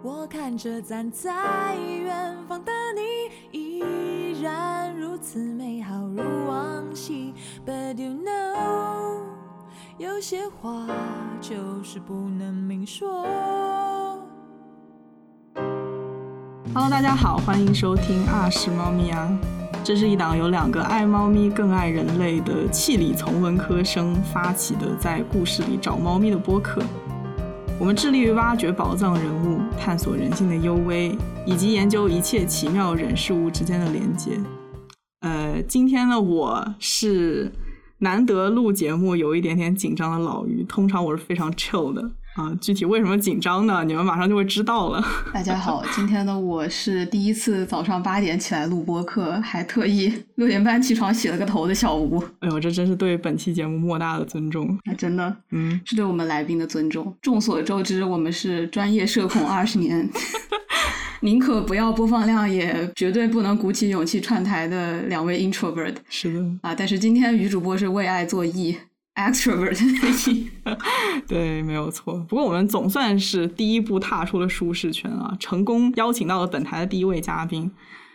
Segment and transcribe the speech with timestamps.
[0.00, 7.34] 我看着站在远方的你，依然如此美好如往昔。
[7.66, 9.18] But you know，
[9.96, 10.86] 有些话
[11.40, 13.26] 就是不能明说。
[16.72, 19.28] Hello，大家好，欢迎收听《啊是猫咪啊》，
[19.82, 26.80] 这是一档由两个爱猫咪更爱人类的气理从文科生发起的，在故事里找猫咪的播客。
[27.80, 31.16] 我们致力于挖掘宝藏人物，探索人性的幽微，
[31.46, 34.32] 以及研究一切奇妙人事物之间的连接。
[35.20, 37.52] 呃，今天的，我是
[37.98, 42.10] 难得录节目有一点点紧张的老于，通常我是非常 chill 的。
[42.38, 43.82] 啊，具体为什么紧张呢？
[43.82, 45.04] 你们马上就会知道了。
[45.34, 52.22] 大家好，今天呢，我是第一次早上八点起来录播课，还特意六点半起床洗了个头的小吴。
[52.38, 54.68] 哎呦，这真是对本期节目莫大的尊重。
[54.84, 57.12] 啊，真的，嗯，是对我们来宾的尊重。
[57.20, 60.08] 众所周知，我们是专业社恐二十年，
[61.22, 65.96] 宁可不要播放量，也绝对不能鼓起勇气串台的两位 introvert。
[66.08, 68.76] 是的，啊，但是今天女主播是为爱作揖。
[69.18, 69.76] Extrovert
[71.26, 72.14] 对，没有错。
[72.28, 77.70] 不过我们总算是第一步踏出了舒适圈啊，成功邀请到了本台的第一位嘉宾，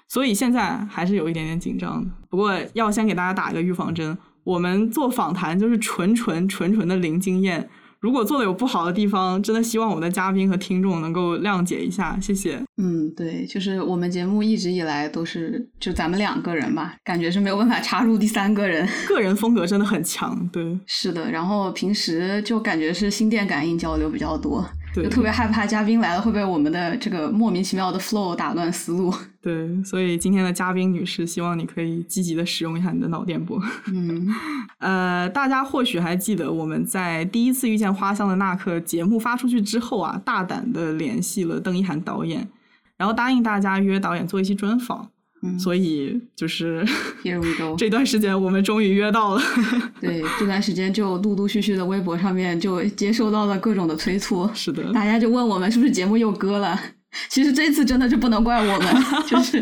[0.07, 2.09] 所以现在还是有一点点紧张的。
[2.29, 7.69] 不过要先给大家打一个预防针，我们做访谈就是纯纯纯纯的零经验。
[8.03, 12.61] 如果做的有不好的地方，真的希望我们的嘉宾和听众能够谅解一下，谢谢。
[12.75, 21.31] 嗯，对，就是我们节目一直以来都是就咱们两个人吧，感觉是没有办法插入第三个人， 个人风格真的很强，对，是的。
[21.31, 29.13] 然后平时就感觉是心电感应交流比较多，对就特别害怕嘉宾来了会被我们的这个莫名其妙的 flow 打乱思路。
[29.41, 33.61] 对，所以今天的嘉宾女士，希望你可以积极的使用一下你的脑电波。
[33.87, 34.27] 嗯，
[34.79, 42.47] 呃，大家或许还记得我们在第一次遇见花香的那刻节目发出去之后啊，大胆的联系了邓一涵导演，
[42.97, 45.09] 然后答应大家约导演做一期专访。
[45.43, 46.83] 嗯所以就是
[47.21, 47.75] ，Here we go。
[47.77, 49.41] 这段时间我们终于约到了。
[49.99, 56.79] 对，这段时间就陆陆续续的微博上面就接收到了各种的催促，是的，大家就问我们是不是节目又割了。
[57.29, 59.59] 其实这次真的就不能怪我们， 就是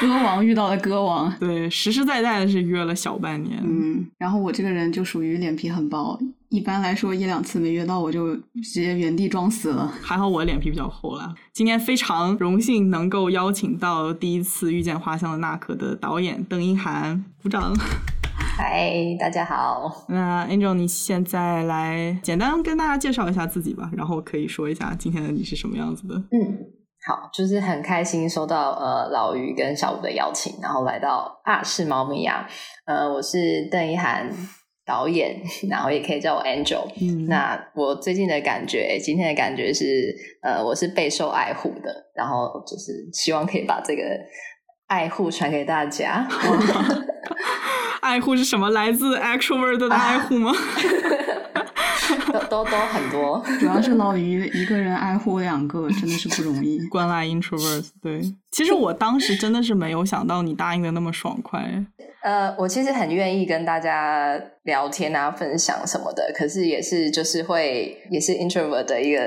[0.00, 1.32] 歌王遇到了歌王。
[1.38, 3.58] 对，实实在在的是约了小半年。
[3.62, 6.18] 嗯，然后我这个人就属于脸皮很薄，
[6.48, 9.92] 一般来说一两次没约到我就直接原地装死了。
[10.00, 11.34] 还好我脸皮比较厚啦。
[11.52, 17.74] 今天非常荣幸能够邀请到第一次遇见花香的那可的导演邓英涵，鼓掌。
[18.58, 18.90] 嗨，
[19.20, 20.06] 大家好。
[20.08, 26.14] 那 Angel，你现在来简单跟大家介绍一下自己吧，然后可以说一下今天的你是什么样子的。
[26.30, 26.58] 嗯，
[27.06, 32.48] 好，就是很开心收到呃老于跟小吴的邀请，然后来到啊是猫咪呀、
[32.84, 34.28] 呃，我是邓一涵
[34.84, 35.40] 导演，
[35.70, 36.84] 然后也可以叫我 Angel。
[37.00, 40.12] 嗯那我最近的感觉，今天的感觉是，
[40.42, 44.02] 呃，我是备受爱护的，然后就是希望可以把这个
[44.88, 46.26] 爱护传给大家。
[48.02, 48.70] 爱护是什么？
[48.70, 50.52] 来自 extrovert 的爱护吗？
[50.52, 51.25] 都
[52.48, 56.78] 都都很多， 主要是老于一个人爱护两个，真的是不容易。
[56.88, 57.90] 关爱 introverts。
[58.02, 58.20] 对，
[58.50, 61.84] 其实我当时真的是没有想到你答应的那么爽快。
[62.22, 69.20] 呃，我其实很愿意跟大家聊天啊、分享什么的，可是也是就是会也是 introvert 的一个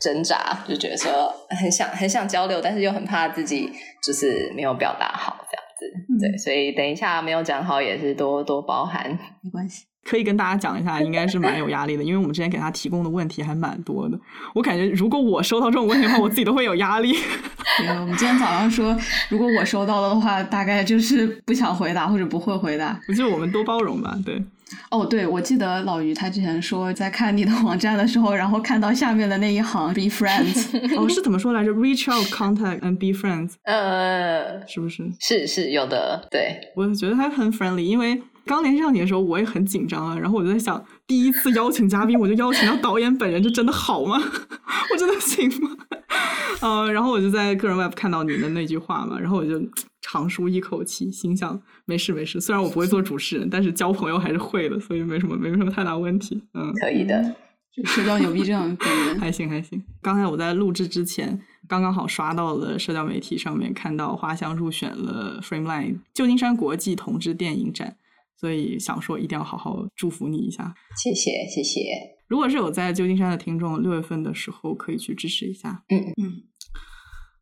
[0.00, 1.12] 挣扎，就觉得说
[1.50, 3.70] 很想很想交流，但是又很怕自己
[4.02, 6.26] 就是没有表达好这样子。
[6.26, 9.10] 对，所以等一下没有讲好也是多多包涵。
[9.42, 14.18] 没关系，可以跟大家讲一下，应该是蛮有压力的，因为我们之前给他提供的问题还蛮多的。
[14.54, 17.12] 我感觉如果我收到这种问题的话，我自己都会有压力。
[17.78, 18.96] 对，我们今天早上说，
[19.28, 22.98] 如果我收到了的话，大概就是不想回答或者不会回答。
[23.08, 24.40] 我觉得我们多包容吧，对。
[24.90, 35.08] 哦，对，我记得老于他之前说，在看你的网站的时候，然后看到下面的那一行 “be friends”， 哦，是怎么说来着？Reach out, contact and be friends，呃，是不是？
[35.20, 40.16] 是是有的，对，我觉得他很 friendly，因为刚联系上你的时候，我也很紧张啊。
[40.18, 44.16] 然后我就在想，第一次邀请嘉宾，我就邀请到导演本人，这真的好吗？
[44.92, 45.76] 我真的行吗？
[46.62, 49.60] 呃，然后我就在个人 web 看到你的那句话嘛，然后我就
[50.00, 52.40] 长舒一口气，心想没事没事。
[52.40, 56.42] 虽然我不会做主持人，但是交朋友还是会的，所以没什么没什么太大问题。
[56.54, 57.34] 嗯，可以的。
[57.74, 59.20] 就社交牛逼症本人。
[59.20, 59.82] 还行还行。
[60.00, 61.38] 刚才我在录制之前，
[61.68, 67.96] 刚刚好刷到了社交媒体上面看到花香入选了 Frameline 旧金山国际同志电影展，
[68.36, 70.74] 所以想说一定要好好祝福你一下。
[70.96, 71.80] 谢谢谢谢。
[72.28, 75.84] 如果是有在旧金山的听众，六月份的时候可以去支持一下。
[75.88, 76.42] 嗯嗯。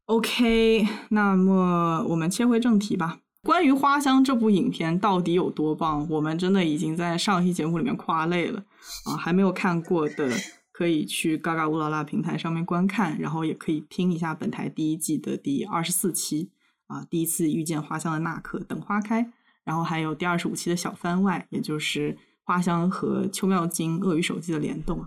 [0.06, 3.20] OK，那么我们切回正题吧。
[3.42, 8.64] 关于《花香》这部影片到底有多棒，我们真的已经在上一期节目里面夸累了
[9.06, 9.16] 啊！
[9.16, 10.30] 还没有看过的
[10.72, 16.50] 可以去嘎嘎乌拉拉平台上面观看，然后也可以听一下本台第一季的第二十四期
[16.86, 19.30] 啊，第一次遇见花香的那刻等花开，
[19.64, 25.04] 然后还有第二十五期的小番外，也就是花香和秋妙金鳄鱼手机的联动。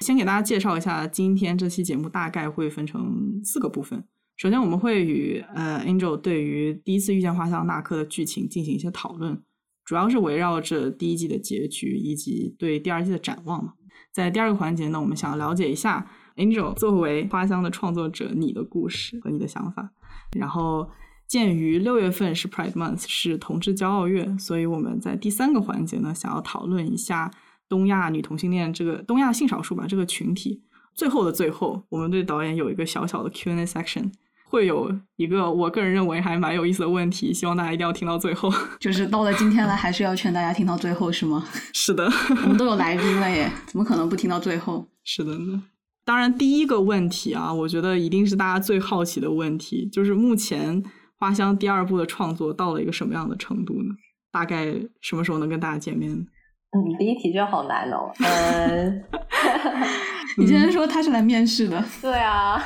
[0.00, 4.04] 先给大家介绍一下，今天这期节目大概会分成四个部分。
[4.36, 9.42] 首先，我们会与呃 Angel 对于第一次遇见花香那刻的剧情进行一些讨论，
[9.84, 13.72] 主要是围绕着第一季的结局以及对第二季的展望嘛。
[14.12, 19.90] 在第二个环节呢，我们想要了解一下 Angel 作为花香的创作者你的故事和你的想法。
[20.36, 20.88] 然后，
[21.28, 27.30] 鉴于六月份是 Pride Month，是同志骄傲月，所以我们在第三个环节呢，想要讨论一下
[27.68, 30.62] 东亚女同性恋这个东亚性少数吧这个群体。
[30.94, 34.10] 最后的最后，我们对导演有一个小小的 Q&A section。
[34.50, 38.50] 会有一个我个人认为还蛮有意思的问题，希望大家一定要听到最后。
[38.80, 41.46] 就是到了今天了，还是要劝大家听到最后，是吗？
[41.74, 42.10] 是的，
[42.44, 44.88] 我们都有来宾了耶，怎么可能不听到最后？
[45.04, 45.62] 是的呢。
[46.02, 50.82] 当然，第一个问题啊，我觉得一定是大家最好奇的问题，就是目前
[51.18, 53.94] 花香第二部的创作到了一个什么样的程度呢？
[54.30, 54.66] 大概
[55.00, 56.10] 什么时候能跟大家见面？
[56.12, 58.12] 嗯，第一题就好难哦。
[58.20, 59.04] 嗯。
[60.38, 61.84] 你竟然说他是来面试的？
[62.00, 62.62] 对啊，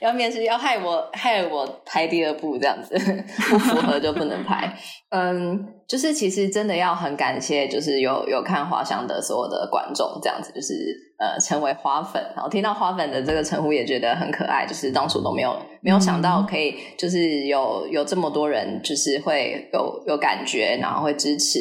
[0.00, 2.94] 要面试，要害我害我拍第二部这样子，
[3.50, 4.72] 不符合就不能拍。
[5.10, 10.74] 嗯，就是其实真的要很感谢，就是有有看花香的所有的观众这样子，就是
[11.18, 21.58] 呃成为花粉，然后听到花粉的这个称呼也觉得很可爱，就是当初都没有没有想到可以，就是有有这么多人就是会有有感觉，然后会支持，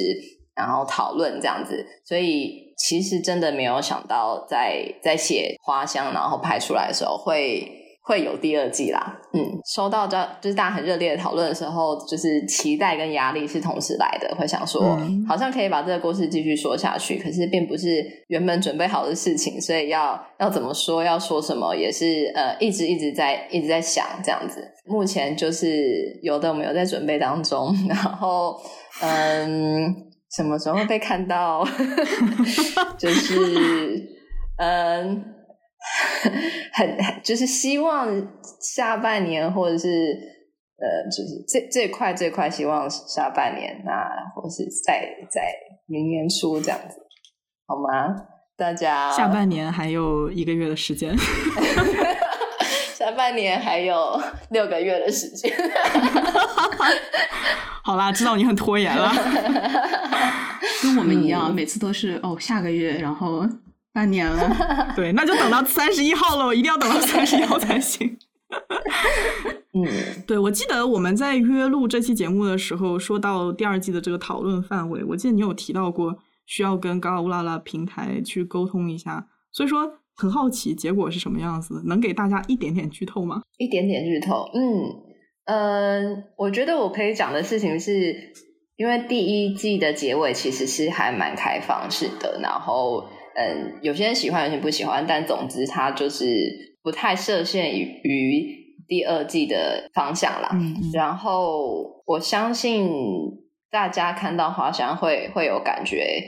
[0.56, 2.69] 然后讨论这样子，所以。
[2.80, 7.70] 其实真的没有想到，在在写花香，然后拍出来的时候，会
[8.02, 9.20] 会有第二季啦。
[9.34, 14.98] 嗯，收到这就是大家很热烈的讨论的时候，就是期待跟压力是同时来的，会想说，
[15.28, 17.20] 好像可以把这个故事继续说下去。
[17.20, 24.66] 可是并不是原本准备好的事情，所以要要怎么说，要说什么，也是呃一直一直在一直在想这样子。
[24.86, 28.58] 目前就是有的我们有在准备当中， 然后
[29.02, 30.08] 嗯。
[30.36, 31.66] 什么时候被看到？
[32.98, 33.36] 就是
[34.58, 35.26] 嗯，
[36.74, 38.08] 很就是希望
[38.62, 39.88] 下半年，或者是
[40.78, 45.42] 呃，就是最最快最快，希望下半年啊，或是在在
[45.88, 46.96] 明年初这样子，
[47.66, 48.16] 好吗？
[48.58, 51.16] 大家下半年还有一个月的时间，
[53.00, 55.50] 下半年还有六个月的时间。
[57.81, 59.10] 好啦，知道你很拖延了，
[60.84, 63.48] 跟我们一样，每次都是哦，下个月，然后
[63.94, 64.54] 半年了，
[64.98, 68.18] 对，那就等到三十一号了，一定要等到三十一号才行。
[69.74, 69.88] 嗯，
[70.28, 83.42] 对，我记得我们在约录这期节目的时候，说到第二季的这个讨论范围，我记得你有提到过需要跟嘎乌拉拉平台去沟通一下，所以说很好奇结果是什么样子，能给大家一点点剧透吗？
[83.57, 85.07] 一点点剧透，嗯。
[85.45, 88.16] 嗯，我觉得我可以讲的事情是，
[88.75, 93.04] 因为第一季的结尾其实是还蛮开放式的，然后
[93.36, 96.27] 嗯，有些人喜欢，有些人不喜欢，但总之它就是
[96.83, 100.51] 不太设限于于第二季的方向啦。
[100.94, 102.88] 然后我相信
[103.71, 106.21] 大家看到花香会会有感觉，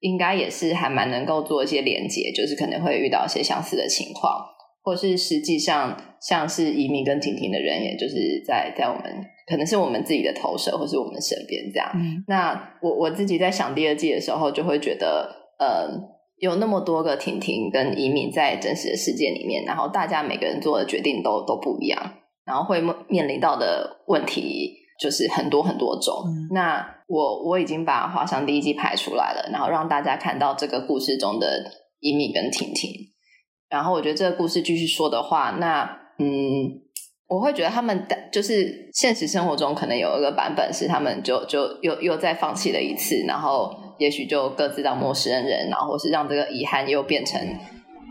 [0.00, 4.44] 应该也是还蛮能够做一些连接，就是可能会遇到一些相似的情况。
[4.82, 9.02] 或是实际上像是移民跟婷婷的人，也就是在在我们
[9.48, 11.90] 可能是我们自己的投射，或是我们身边这样。
[12.28, 15.28] 那我我自己在想第二季的时候，就会觉得，
[15.58, 15.88] 呃，
[16.38, 22.00] 有那么多个婷婷跟移民在真实的世界里面，然后大家每个人做的决定都都不一样，
[22.44, 26.14] 然后会面临到的问题就是很多很多种。
[26.52, 31.70] 那我我已经把华商第一季拍出来了，然后让大家看到这个故事中的
[32.00, 32.90] 伊米跟婷婷。
[33.68, 35.84] 然后我觉得这个故事继续说的话，那
[36.18, 36.26] 嗯，
[37.28, 47.40] 我会觉得他们就是现实生活中可能有一个版本是他们就就又又再放弃了一次，然后也许就各自当陌生人，然后是让这个遗憾又变成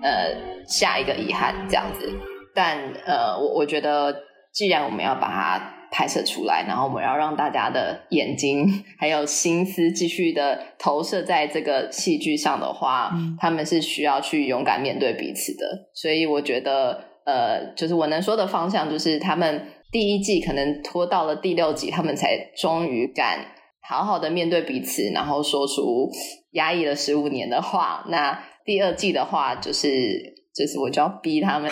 [0.01, 2.09] 呃下一个遗憾这样子。
[2.53, 4.15] 但呃，我我觉得
[4.53, 5.74] 既然我们要把它。
[5.97, 15.87] 拍摄出来，然后我们要让大家的眼睛还有心思继续的投射在这个戏剧上的话，他们是需要去勇敢面对彼此的。
[15.93, 23.39] 所以我觉得，呃，就是我能说的方向，就是他们第一季可能拖到了第六集，他们才终于敢
[23.87, 26.11] 好好的面对彼此，然后说出
[26.51, 28.03] 压抑了十五年的话。
[28.09, 30.35] 那第二季的话，就是。
[30.55, 31.69] 就是我就要逼他们，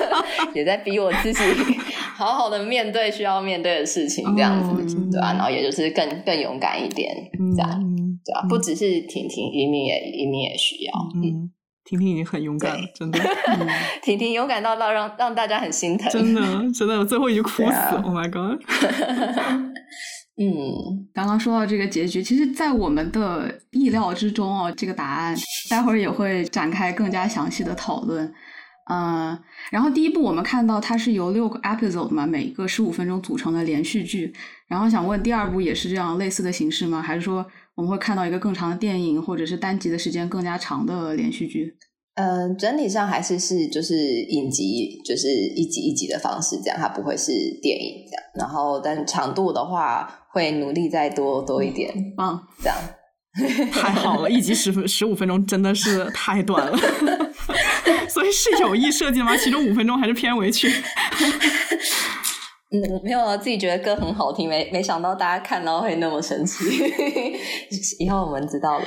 [0.56, 1.42] 也在逼我自己，
[2.14, 5.32] 好好的面对需要面对的事情，这样子，对吧？
[5.32, 7.14] 然后也就是更更勇敢一点，
[7.56, 7.80] 这样，
[8.24, 8.46] 对吧？
[8.48, 10.92] 不只是婷婷，移民也移民也需要。
[11.16, 11.50] 嗯，
[11.84, 13.18] 婷婷已经很勇敢了，真的，
[14.02, 16.40] 婷婷勇敢到让让让大家很心疼，真的
[16.72, 18.60] 真的，我最后一句哭死啊，Oh my god！
[20.38, 25.36] 嗯，刚刚说到这个结局，其实，在我们的意料之中哦，这个答案
[25.68, 28.32] 待会儿也会展开更加详细的讨论。
[28.92, 29.38] 嗯，
[29.70, 34.34] 然后第一部我们看到它是由六个 episode 嘛，每一个十五分钟组成的连续剧。
[34.68, 37.00] 然后想问，第二部也是这样类似的形式吗？
[37.00, 41.74] 还是说我们会看到一个更长的电影，或者是单集的时间更加长的连续剧？
[42.16, 47.32] 嗯，整体上还是是就是影集，就是一集一集的方式，这样它不会是
[47.62, 48.22] 电影这样。
[48.34, 52.76] 然后，但长度的话，会努力再多多一点，嗯，这样。
[53.72, 56.78] 太好了，一集十分十五分钟真的是太短了，
[58.08, 59.36] 所以是有意设计的吗？
[59.36, 60.68] 其中五分钟还是片尾曲？
[62.74, 66.64] 嗯，没有啊，自己觉得歌很好听，没没想到大家看到会那么生气。
[68.00, 68.86] 以后我们知道了。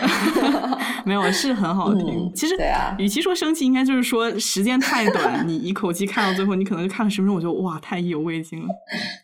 [1.05, 2.03] 没有，是很好听。
[2.03, 8.65] 嗯其实，对啊与其说生气，应该就是说时间太短，你一口气看到最后，你可能就看了十分钟，我就哇，太意犹未尽了。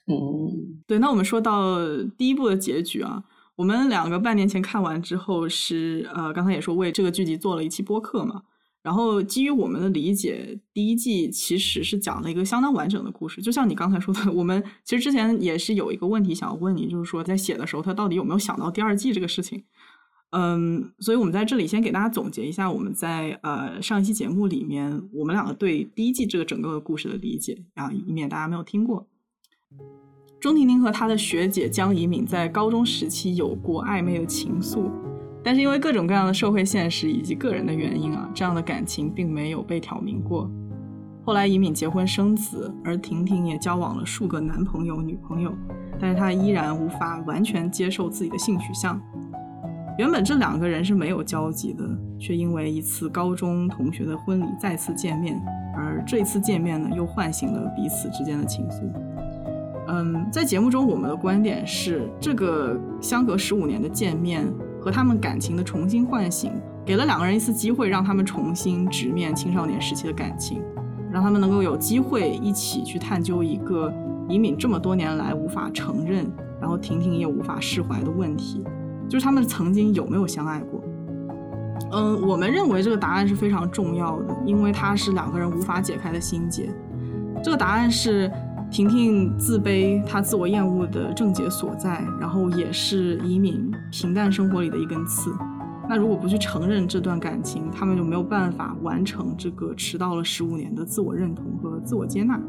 [0.06, 1.80] 嗯，对，那我们说到
[2.16, 3.24] 第一部的结局啊，
[3.56, 8.44] 我们两个半年前看完之后是呃，刚才也说为这个剧集做了一期播客嘛。
[8.84, 13.42] 然后基于我们的理解，第一季其实是讲了一个相当完整的故事。
[13.42, 19.64] 就像你刚才说的，我们其实之前也是有一个问题想要问你，就是说在写的时候，他到底有没有想到第二季这个事情？
[20.32, 29.06] 嗯，所以我们在这里先给大家总结一下我们在呃上一期节目里面我们两个对第一季这个整个故事的理解啊，以免大家没有听过。
[30.40, 34.90] 钟婷婷和她的学姐江怡敏在高中时期有过暧昧的情愫，
[35.44, 40.50] 但是因为各种各样的社会现实以及个人的原因啊，这样的感情并没有被挑明过。
[41.24, 45.54] 后来以敏结婚生子，而婷婷也交往了数个男朋友、女朋友，
[46.00, 49.00] 但是她依然无法完全接受自己的性取向。
[49.98, 51.84] 原本这两个人是没有交集的，
[52.18, 55.40] 却因为一次高中同学的婚礼再次见面，
[55.76, 58.82] 而这一次见面呢，又唤醒了彼此之间的情愫。
[59.90, 64.46] 嗯，在节目中，我们的观点是，这个相隔十五年的见面
[64.82, 66.52] 和他们感情的重新唤醒，
[66.84, 70.60] 给了两个人一次机会，让他们重新直面青少年时期的感情，
[71.12, 73.94] 让他们能够有机会一起去探究一个
[74.28, 76.26] 李敏这么多年来无法承认，
[76.60, 78.64] 然后婷婷也无法释怀的问题，
[79.08, 80.82] 就是他们曾经有没有相爱过。
[81.92, 86.70] 嗯，我们认为这个答案是非常重要的，因为它是两个人无法解开的心结。
[87.44, 88.32] 这个答案是
[88.72, 95.30] 婷婷自卑、她自我厌恶的症结所在，然后也是移民平淡生活里的一根刺。
[95.90, 102.40] 那如果不去承认这段感情，他们就没有办法完成这个迟到了十五年的自我认同和自我接纳。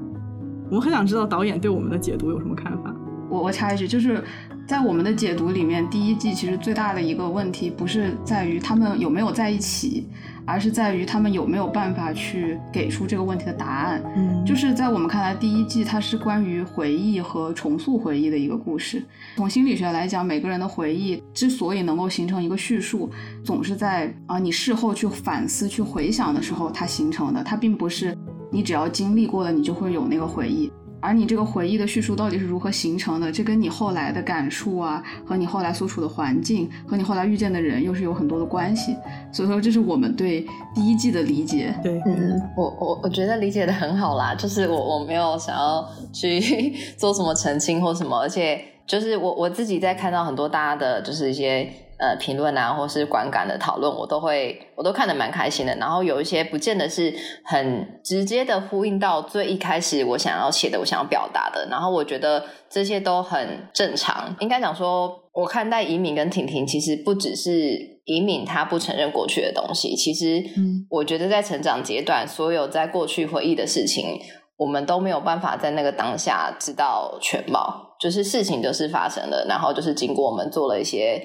[0.69, 2.95] 我们很想知道导演对我们的解读有什么看法？
[3.29, 4.23] 我我插一句，就是
[4.64, 10.07] 在我们的解读里面，第一季其实最大的一个问题不是在于他们有没有在一起，
[10.47, 14.03] 而是在于他们有没有办法去给出这个问题的答案。
[14.17, 19.05] 嗯就是在我们看来，第一季它是关于回忆和重塑回忆的一个故事。
[19.37, 23.11] 从心理学来讲，每个人的回忆之所以能够形成一个叙述，
[23.45, 27.43] 总是在啊、你事后去反思、去回想的时候它形成的。
[27.43, 28.17] 它并不是
[28.51, 30.71] 你只要经历过了，你就会有那个回忆。
[31.03, 38.97] 而你这个回忆的叙述到底是如何形成的，这跟你后来的感触啊，和你后来所处的环境，和你后来遇见的人，又是有很多的关系。
[39.33, 41.75] 所以说，这是我们对第一季的理解。
[41.83, 51.69] 对，嗯，我我我觉得理解的很好啦，就是我我没有想要去 做什么澄清或什么，而且就是我我自己在看到很多大家的就是一些
[52.03, 55.73] 呃评论啊，或是观感的讨论，我都会我都看得蛮开心的。
[55.77, 64.35] 然后有一些不见得是很直接的呼应到最一开始我想要写的、我想要表达的，然后我觉得这些都很正常。
[64.41, 74.19] 应该讲说，我看待移民跟婷婷，其实不只是移民他不承认过去的东西，其实嗯我觉得在成长阶段，所有在过去回忆的事情，
[74.57, 81.23] 我们都没有办法在那个当下知道全貌，就是事情就是发生了，然后就是经过我们做了一些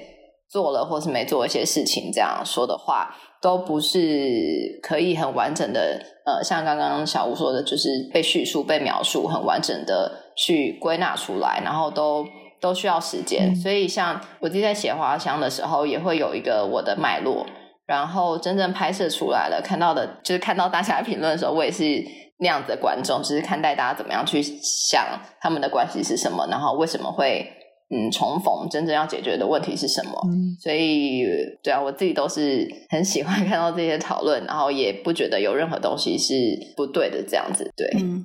[0.50, 12.26] 做了或是没做一些事情，这样说的话，都不是可以很完整的，呃，像刚刚小吴说的，就是被叙述、被描述，很完整的去归纳出来，然后都。
[12.60, 17.46] 都需要时间，嗯所以像我自己在写花香的时候，也会有一个我的脉络，
[17.86, 22.04] 然后真正拍摄出来了，看到的就是看到大家评论的时候，我也是
[22.40, 25.06] 那样子的观众，只是看待大家怎么样去想
[25.40, 27.48] 他们的关系是什么，然后为什么会
[27.90, 30.12] 嗯重逢，真正要解决的问题是什么。
[30.30, 31.24] 嗯所以，
[31.62, 36.34] 对啊，我自己都是 很喜欢 看到这些讨论，然后也不觉得有任何东西是
[36.76, 37.70] 不对的，这样子。
[37.76, 38.24] 对，嗯，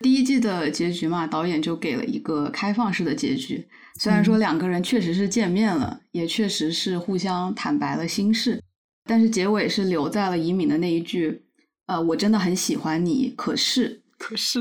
[0.00, 3.66] 第一季的结局嘛，导演就给了一个开放式的结局。
[4.00, 8.60] 虽然说两个人确实是见面了，也确实是互相坦白了心事，
[9.08, 11.42] 但是结尾是留在了移敏的那一句，
[11.86, 14.60] 呃，我真的很喜欢你，可是，可是，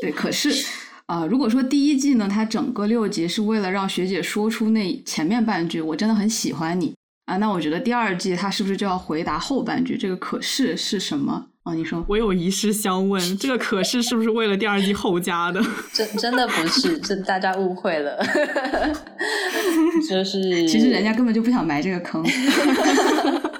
[0.00, 0.50] 对，可是，
[1.12, 6.94] 啊，如果说第一季呢，它整个六集是为了让学姐说出那前面半句，我真的很喜欢你
[7.26, 11.48] 啊，那我觉得第二季它是不是就要回答后半句，这个可是是什么？
[11.64, 15.62] 啊，你说，我有一事相问，这个可是是不是为了第二季后加的？
[15.92, 18.18] 真真的不是，这大家误会了，
[20.08, 22.24] 就是其实人家根本就不想埋这个坑。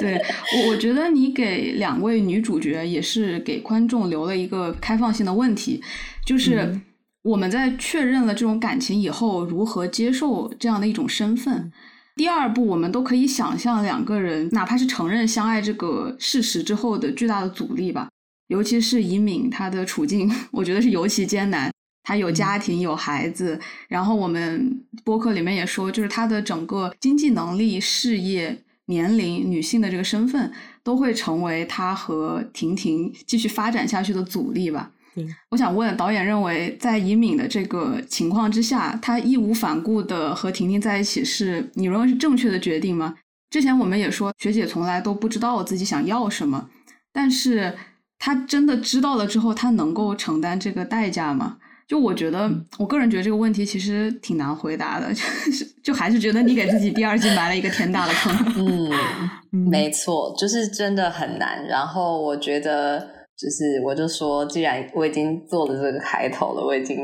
[0.00, 0.20] 对
[0.64, 5.80] 我，我觉得你给两位女主角也是给观众留了一个开放性的问题，
[6.26, 6.80] 就是
[7.22, 11.72] 我们在确认了这种感情以后，如何接受这样的一种身份？
[12.16, 18.08] 第二步，我们都可以想象两个人哪怕是承认相爱这个事实之后的巨大的阻力吧。
[18.48, 21.72] 尤其是以敏，她的处境， 我觉得是尤其艰难。
[22.02, 23.58] 她有家庭，有孩子，
[23.88, 28.60] 然后我们播客里面也说，就是她的整个经济能力、事业。
[28.86, 34.90] 年龄、女性的这个身份，都会成为她和婷婷继续发展下去的阻力吧。
[35.16, 43.14] 嗯我想问导演，认为在以敏的这个情况之下，她义无反顾的和婷婷在一起，是你认为是正确的决定吗？
[43.48, 46.68] 之前我们也说，学姐从来都不知道自己想要什么，
[47.12, 47.76] 但是
[48.18, 51.58] 她真的知道了之后，她能够承担这个代价吗？
[51.86, 55.20] 就我觉得，我个人觉得这个问题其实挺难回答的， 就
[55.52, 58.34] 是就还是觉得你给自己第二季埋了一个天大的坑。
[59.52, 61.66] 嗯，没错，就是真的很难。
[61.66, 62.98] 然后我觉得，
[63.36, 66.96] 就是我就说，既然我已经做了这个开头了，我已经。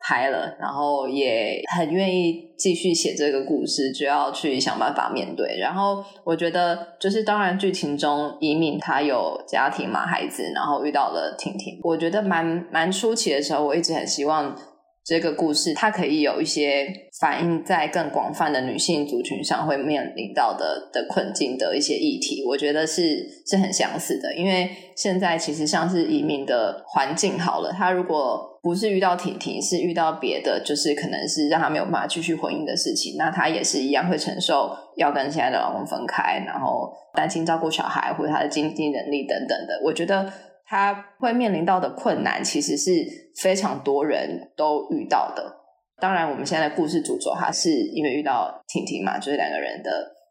[0.00, 5.58] 拍了，然后也很愿意继续写这个故事，就要去想办法面对。
[5.58, 11.78] 然后我觉得，就是当然剧情中，移民他有家庭嘛，孩子，然后遇到了婷婷。
[11.82, 14.56] 我觉得蛮蛮初期的时候，我一直很希望
[15.04, 16.86] 这个故事它可以有一些
[17.20, 22.44] 反映在更广泛的女性族群上会面临到的的困境的一些议题。
[22.46, 33.16] 我觉得是是很相似的，因为现在其实像是移民的环境好了，他如果不是遇到婷婷，是遇到别的，就是可能是让他没有办法继续婚姻的事情。
[33.16, 39.80] 那他也是一样会承受要跟现在的老公分开，然后担心照顾小孩或者他的经济能力等等的。
[39.82, 40.30] 我觉得
[40.70, 43.04] 他会面临到的困难，其实是
[43.42, 45.56] 非常多人都遇到的。
[46.00, 49.90] 当然，我们现在的故事主轴，他是因为遇到婷婷嘛，就是两个人的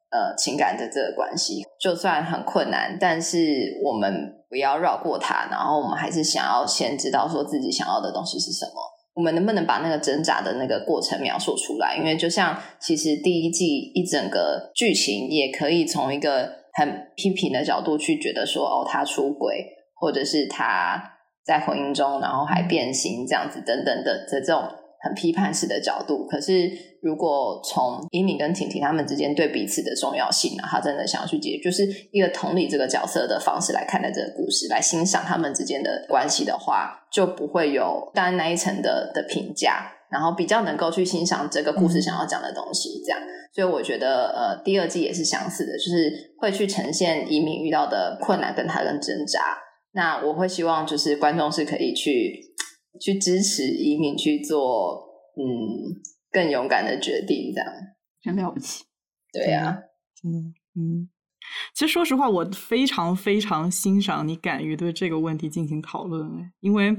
[0.10, 4.36] 呃情感的这个关系，就算很困难，但是我们。
[4.50, 8.72] 不要绕过它，然后我们还是想要先知道说自己想要的东西是什么。
[9.14, 11.96] 我们能不能把那个挣扎的那个过程描述出来？
[11.96, 19.64] 因为就像其实第一季一整个剧情，也可以从一个很批评的角度去觉得说，哦，他出轨，
[20.00, 21.04] 或者是他
[21.46, 24.64] 在婚姻中然后还变心这样子等等的这种
[25.02, 26.26] 很批判式的角度。
[26.28, 26.90] 可是。
[27.02, 43.02] 如果从伊敏跟婷婷他们之间对彼此的重要性啊，他真的想要去解，就是一个同理这个角色的方式来看待这个故事，来欣赏他们之间的关系的话，就不会有单那一层的的评价，然后比较能够去欣赏这个故事想要讲的东西。
[43.06, 43.22] 这样，
[43.56, 49.58] 所以我觉得呃，第二季也是相似的，就是会去呈现移民遇到的困难跟他跟挣扎。
[49.92, 52.40] 那我会希望就是观众是可以去
[53.02, 56.02] 去支持移民去做，嗯。
[56.32, 57.74] 更勇敢的决定，这样
[58.22, 58.84] 真了不起。
[59.34, 59.80] 对呀，
[60.24, 61.10] 嗯嗯。
[61.74, 66.96] 其实说实话，我非常非常欣赏你敢于对这个问题进行讨论，因为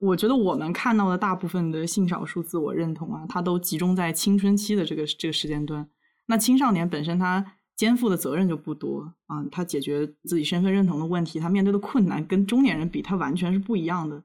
[0.00, 5.86] 我觉得我们看到的大部分的性少数自我认同啊，它都集中在青春期的这个这个时间段。
[6.24, 14.22] 那青少年本身他肩负的责任就不多啊，他解决自己身份认同的问题，他面对的困难跟中年人比，他完全是不一样的。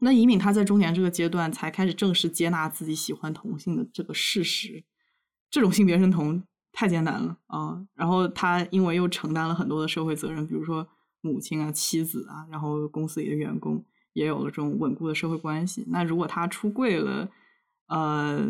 [0.00, 4.82] 那移敏他在中年这个阶段才开始正式接纳自己喜欢同性的这个事实，
[5.50, 7.86] 这种性别认同太艰难了啊！
[7.94, 10.88] 然后他因为又承担了很多的社会责任，比如说
[11.20, 15.84] 母亲啊、妻子啊，然后公司里的员工也有了这种稳固的社会关系。
[15.88, 17.28] 那如果他出柜了，
[17.88, 18.40] 呃，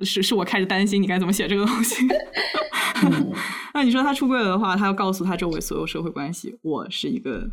[0.00, 2.06] 是是我开始担心你该怎么写这个东西。
[3.74, 7.48] 那你说他出柜了的话，他要告诉他周围所有社会关系，我是一个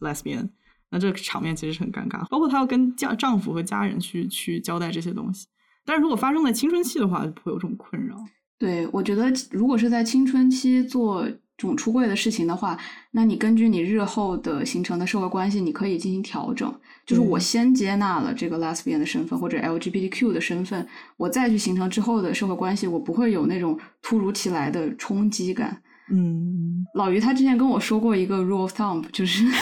[0.00, 0.48] lesbian。
[0.90, 5.46] 那这个场面其实是很尴尬，包括她要跟家丈夫和家人去去交代这些东西。
[5.84, 8.16] 但是如果发生在青春期的话，就不会有这种困扰。
[8.58, 12.76] 对，我觉得如果是在青春期做这种出柜的事情的话，
[13.12, 16.72] 那你根据你日后的形成的社会关系，你可以进行调整。
[17.06, 20.86] 就是我先接纳了这个 lesbian 的身份或者 LGBTQ 的身份，
[21.16, 25.82] 我再去形成之后的社会关系，我不会有那种突如其来的冲击感。
[26.10, 29.44] 嗯，老于他之前跟我说过一个 rule of thumb，就是。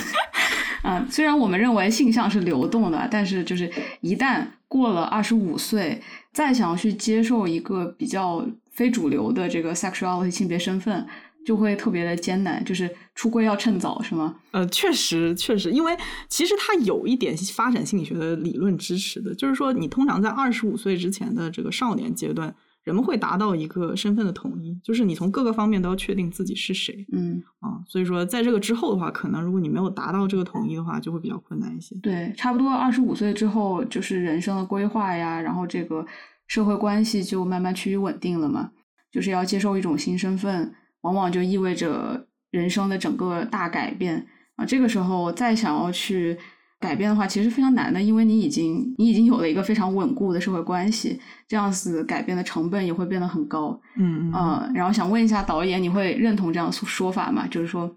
[0.84, 6.02] 嗯，虽然我们认为性向是流动的，但是就是一旦过了二十五岁，
[6.32, 11.06] 再想去接受一个比较非主流的这个 sexuality 性别身份，
[11.44, 14.36] 就会特别的艰难，就是出柜要趁早，是吗？
[14.52, 15.96] 呃，确实，确实，因为
[16.28, 31.96] 其实它有一点发展心理学的理论支持的，就是说，你通常在二十五岁之前的这个少年阶段，人们会达到一个身份的统一，就是你从各个方面都要确定自己是谁，嗯啊，所以说在这个之后的话，可能如果你没有达到这个统一的话，就会比较困难一些。
[31.96, 36.06] 对，差不多二十五岁之后，就是人生的规划呀，然后这个
[36.46, 38.70] 社会关系就慢慢趋于稳定了嘛，
[39.10, 40.72] 就是要接受一种新身份。
[41.02, 44.64] 往往就意味着人生的整个大改变啊！
[44.64, 46.36] 这个时候再想要去
[46.80, 53.80] 改变的话，其实非常难的，因为你已经你已经有了一个非常稳固的社会关系，这样子改变的成本也会变得很高。
[53.96, 54.72] 嗯嗯。
[54.74, 57.46] 然后想问一下导演，你会认同这样说法吗？
[57.48, 57.96] 就是说，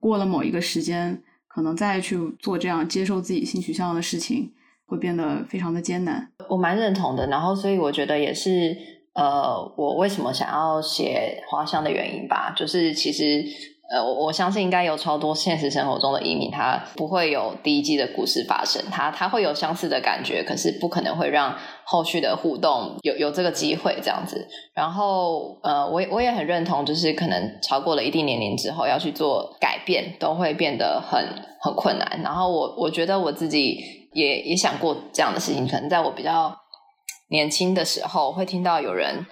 [0.00, 4.52] 过了某一个时间，可能再去做这样接受自己性取向的事情，
[4.84, 6.30] 会变得非常的艰难。
[6.48, 7.26] 我蛮认同的。
[7.28, 8.76] 然后，所以我觉得也是。
[9.16, 13.42] 呃，我为什么想要写花香的原因吧，就是其实，
[13.90, 24.46] 呃，我我相信应该有超多现实生活中的移民，他不会有第一季的故事发生，他他会有相似的感觉，可是不可能会让后续的互动有有这个机会这样子。
[24.74, 31.26] 然后，呃，我我也很认同，就是可能超过了一定年龄之后要去做改变，都会变得很
[31.62, 32.20] 很困难。
[32.22, 33.78] 然后，我我觉得我自己
[34.12, 36.54] 也也想过这样的事情，可能在我比较。
[37.28, 39.26] 年轻的时候会听到有人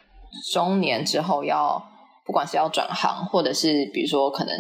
[0.52, 1.82] 中年之后要，
[2.24, 4.54] 不管是要转行，或者是比如说可能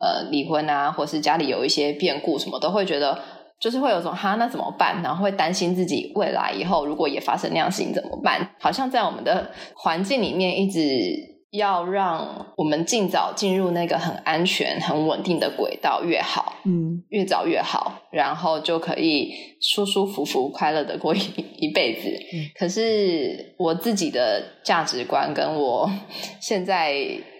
[0.00, 3.18] 呃离婚啊，或是家里有一些变故什么，都会觉得
[3.60, 5.02] 就是会有种哈那怎么办？
[5.02, 8.54] 然后会担心自己未来以后如果也发生那样事情怎么办？
[8.60, 11.37] 好像在我们的环境里面一直。
[11.50, 21.20] 要让我们尽早进入那个很安全、很稳定的轨道越好，嗯，越早越好，然后就可以舒舒服服、快乐的过一
[21.56, 22.10] 一辈子。
[22.58, 25.90] 可是我自己的价值观跟我
[26.40, 26.94] 现在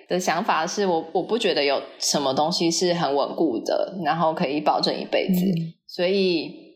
[0.08, 5.44] 的想法是，我我不觉得有什么东西是很稳固的，然后可以保证一辈子，
[5.86, 6.67] 所以。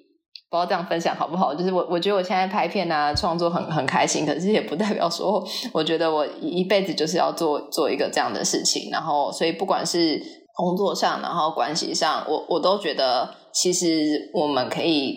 [0.52, 1.54] 不知道这样分享好不好？
[1.54, 8.90] 就是我，我觉得我现在拍片啊，创作很很开心，可是也不代表说， 我觉得我一辈子就是要做做一个这样的事情。
[8.92, 10.22] 然后，所以不管是
[10.54, 15.16] 工作上，然后关系上，我我都觉得其实我们可以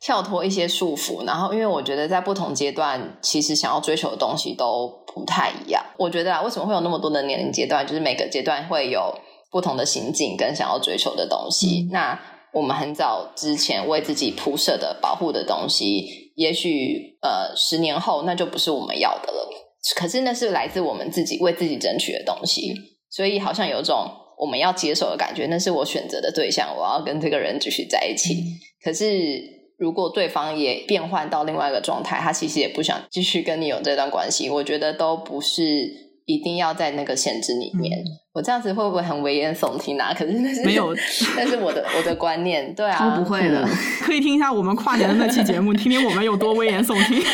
[0.00, 1.26] 跳脱一些束缚。
[1.26, 5.84] 然后，因为我觉得在不同阶段，其实想要追求的东西都不太一样。
[5.98, 7.86] 我觉得啊，为什么会有那么多的年龄阶段？
[7.86, 9.14] 就是每个阶段会有
[9.50, 11.86] 不同的心境跟想要追求的东西。
[11.92, 12.18] 那
[12.52, 19.48] 我们很早之前为自己铺设的保护的东西，也许呃十年后那就不是我们要的了。
[19.96, 22.74] 可是那是来自我们自己为自己争取的东西，
[23.10, 24.06] 所以好像有种
[24.38, 25.46] 我们要接受的感觉。
[25.46, 28.36] 那是我选择的对象，我要跟这个人继续在一起。
[28.84, 29.40] 可是
[29.78, 36.09] 如果对方也变换到另外一个状态，他其实也不想继续跟你有这段关系，我觉得都不是。
[36.26, 37.98] 一定要在那个限制里面，
[38.32, 40.14] 我这样子会不会很危言耸听啊？
[40.16, 40.94] 可是那是没有，
[41.36, 43.68] 但是我的我的观念，对啊，超不会的，
[44.02, 47.22] 可以听一下我们跨年的那期节目，听听我们有多危言耸听。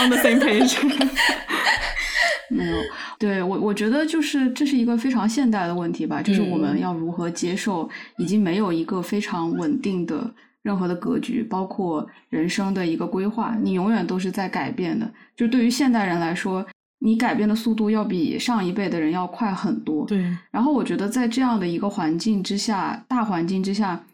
[0.00, 0.76] On the same page，
[2.50, 2.76] 没有，
[3.18, 10.32] 对我我觉得就是这是一个非常现代的问题吧，就是我们要如何接受已经没有一个非常稳定的。
[10.62, 15.10] 任何的格局，包括人生的一个规划，你永远都是在改变的。
[15.36, 16.66] 就对于现代人来说，
[17.00, 20.04] 你改变的速度要比上一辈的人要快很多。
[20.06, 20.36] 对。
[20.50, 24.04] 然后我觉得在这样的一个环境之下，大环境之下，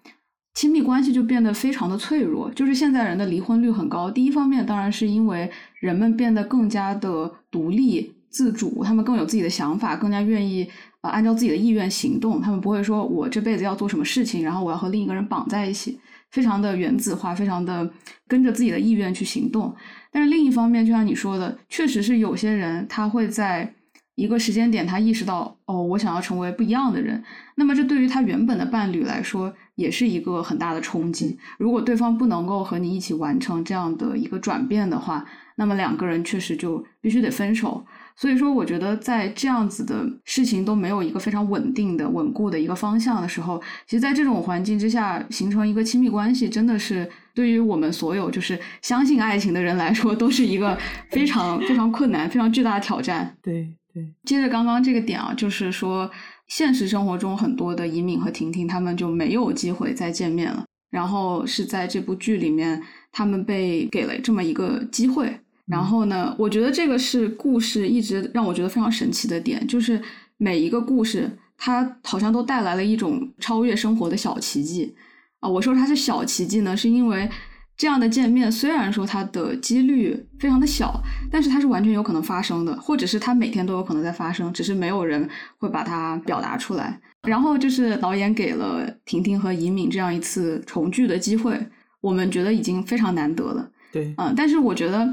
[0.52, 2.50] 亲密关系就变得非常的脆弱。
[2.52, 4.10] 就是现在人的离婚率很高。
[4.10, 10.68] 第一方面当然是因为人们变得更加的独立自主，他们更有自己的想法，更加愿意
[11.00, 12.38] 啊按照自己的意愿行动。
[12.40, 15.98] 他们不会说我这辈子要做什么事情，然后我要和另一个人绑在一起。
[16.34, 17.88] 非常的原子化，非常的
[18.26, 19.72] 跟着自己的意愿去行动。
[20.10, 23.72] 但是另一方面，就像你说的，确实是有些人他会在
[24.16, 27.22] 一个时间点，他意识到哦，我想要成为不一样的人。
[27.54, 31.38] 那么这对于他原本的伴侣来说，也是一个很大的冲击。
[31.56, 37.86] 如果对方不能够和你一起完成这样的一个转变的话，那么两个人确实就必须得分手。
[38.16, 50.78] 所以说，我觉得在这样子的事情都没有一个非常稳定的、稳固的一个方向的时候，其实，在这种环境之下形成一个亲密关系，真的是对于我们所有就是相信爱情的人来说，都是一个
[51.10, 53.36] 非常非常困难、非常巨大的挑战。
[53.42, 54.08] 对对。
[54.24, 56.08] 接着刚刚这个点啊，就是说，
[56.46, 65.40] 现实生活中很多的尹敏和婷婷他们就没有机会再见面了，然后是在这部剧里面，他们被给了这么一个机会。
[65.66, 66.34] 然后呢？
[66.38, 70.00] 我觉得这个是故事一直让我觉得非常神奇的点，就是
[70.36, 74.94] 每一个故事它好像都带来了一种超越生活的小奇迹
[75.40, 75.48] 啊！
[75.48, 77.28] 我说它是小奇迹呢，是因为
[77.76, 85.26] 这样的见面虽然说它的几率非常的小，但是它是完全有可能发生的，或者是它每天都有可能在发生，只是没有人
[85.58, 87.00] 会把它表达出来。
[87.26, 91.58] 然后就是导演给了婷婷和尹敏这样一次重聚的机会，
[92.02, 93.70] 我们觉得已经非常难得了。
[93.90, 95.10] 对，嗯，但是我觉得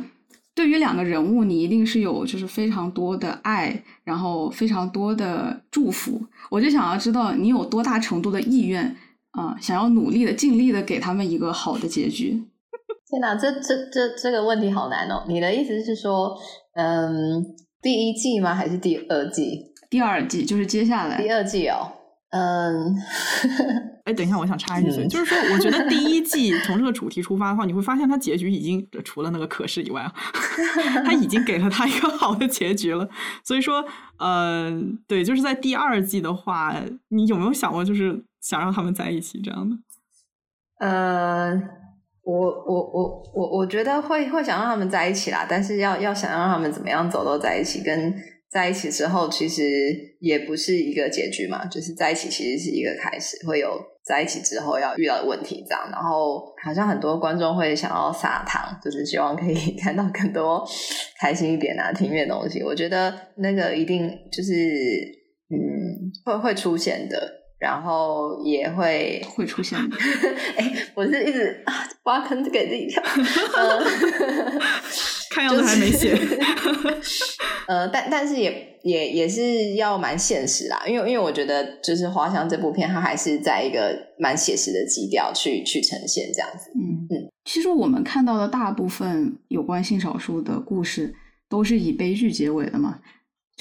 [0.54, 6.22] 对于两个人物，你一定是有就是非常多的爱，然后非常多的祝福。
[6.50, 8.96] 我就想要知道你有多大程度的意愿
[9.32, 12.44] 啊、想要努力的、尽力的给他们一个好的结局。
[13.10, 15.24] 天哪，这这这这个问题好难哦！
[15.28, 16.38] 你的意思是说，
[16.76, 17.44] 嗯，
[17.82, 18.54] 第一季吗？
[18.54, 19.72] 还是第二季？
[19.90, 21.92] 第二季就是接下来第二季哦，
[22.30, 22.96] 嗯，
[24.12, 30.14] 哎，等一下，我想插一句就是说，我觉得第一季 从这个主题出发的话，你会发现它结局已经除了那个可是以外啊，
[31.06, 33.08] 他已经给了他一个好的结局了。
[33.44, 33.86] 所以说，
[34.20, 34.70] 呃，
[35.08, 36.76] 对，就是在第二季的话，
[37.08, 39.78] 你有没有想过，就是想让他们在一起这样的？
[40.86, 41.54] 呃，
[42.24, 48.14] 我我我我我觉得会会想让他们在一起啦，但是要要想让他们怎么样走到在一起，跟
[48.50, 49.64] 在一起之后，其实
[50.20, 55.90] 也不是一个结局嘛，就是在一起其实是一个开始，会有在一起之后要遇到的问题这样。
[55.92, 60.66] 然后好像很多观众会想要撒糖， 就是希望可以看到更多
[61.20, 62.64] 开心一点啊、甜蜜的东西。
[62.64, 64.54] 我觉得那个一定就是
[65.50, 67.41] 嗯会会出现的。
[67.62, 69.96] 然后也会 会出现的。
[70.58, 73.02] 哎，我是一直啊挖坑给自己跳。
[73.56, 73.86] 呃
[75.30, 76.18] 看样子还没写。
[77.68, 86.70] 呃，但但是也也也是要蛮现实啦，因为因为我觉得就是《花香》这部片，它还是在一个蛮写实的基调去去呈现这样子。
[86.76, 91.14] 嗯嗯，其实我们看到的大部分有关性少数的故事，
[91.48, 93.00] 都是以悲剧结尾的嘛。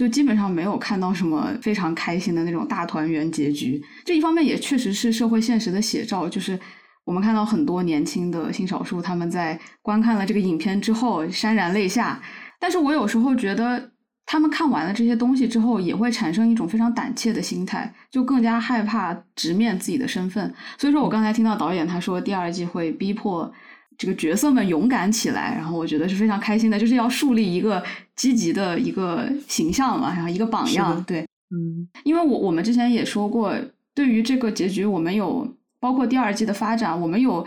[0.01, 3.79] 就基本上没有看到什么非常开心的那种大团圆结局。
[4.03, 6.59] 这一方面也确实是社会现实的写照，就是
[7.05, 12.19] 我们看到很多年轻的性少数他们在观看了这个影片之后潸然泪下。
[12.59, 13.91] 但是我有时候觉得，
[14.25, 20.55] 他们看完了这些东西之后，也会产生一种非常胆怯的心态，就更加害怕直面自己的身份。
[20.79, 23.53] 所以说我刚才听到导演他说第二季会逼迫。
[24.01, 27.85] 这个角色们勇敢起来，然后我觉得是非常开心的，就是要树立一个
[28.17, 31.05] 积极的一个形象嘛，然后一个榜样。
[31.07, 33.55] 对，嗯，因为我我们之前也说过，
[33.95, 35.47] 对于这个结局，我们有
[35.79, 37.47] 包括第二季的发展，我们有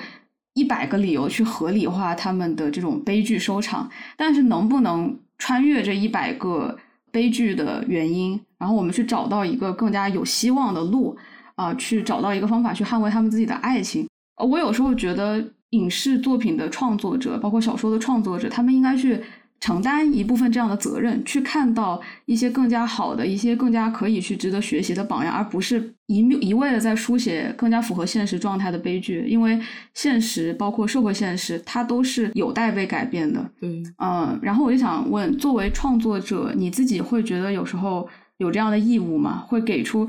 [0.54, 6.78] 一百个理由去合理化他们的这种悲剧收场，但是能不能穿越这一百个
[7.12, 11.18] 悲剧的原因，然后我们去找到一个更加有希望的路
[11.56, 14.08] 啊、呃，去找到一个方法去捍卫他们自己的爱情。
[14.36, 15.44] 呃，我有时候觉得。
[15.74, 19.20] 影视作品的创作者，包括小说的创作者，他们应该去
[19.60, 29.26] 承担一部分这样的责任，去看到一些更加好的、一些更加可以去值得学习的榜样，而不是一一味的在书写更加符合现实状态的悲剧。
[29.28, 29.58] 因为
[29.94, 33.40] 现实，包括社会现实，它都是有待被改变的。
[33.60, 38.08] 对，嗯，然后我就想问，作为创作者，你自己会觉得有时候
[38.38, 39.46] 有这样的义务吗？
[39.48, 40.08] 会给出？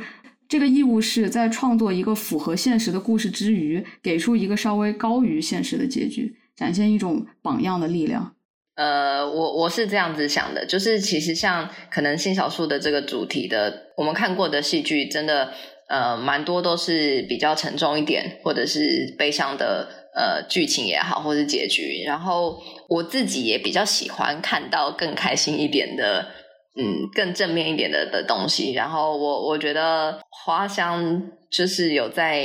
[0.49, 8.35] 这个义务是在创作一个符合现实的故事之余，给出一个稍微高于现实的结局，展现一种榜样的力量。
[8.77, 15.53] 呃，我我是这样子想的，就是其实像可能性少数的这个主题的，我们看过的戏剧，真的
[15.89, 22.03] 呃蛮多都是比较沉重一点，或者是悲伤的呃剧情也好，或是结局。
[22.05, 26.27] 然后我自己也比较喜欢看到更开心一点的。
[26.77, 28.73] 嗯，更正面一点的的东西。
[28.73, 32.45] 然后我我觉得花香就是有在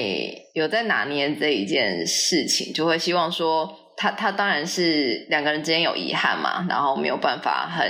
[0.53, 7.87] 有在拿捏这一件事情，就会希望说他他当然是两个人之间有遗憾嘛，然后没有办法很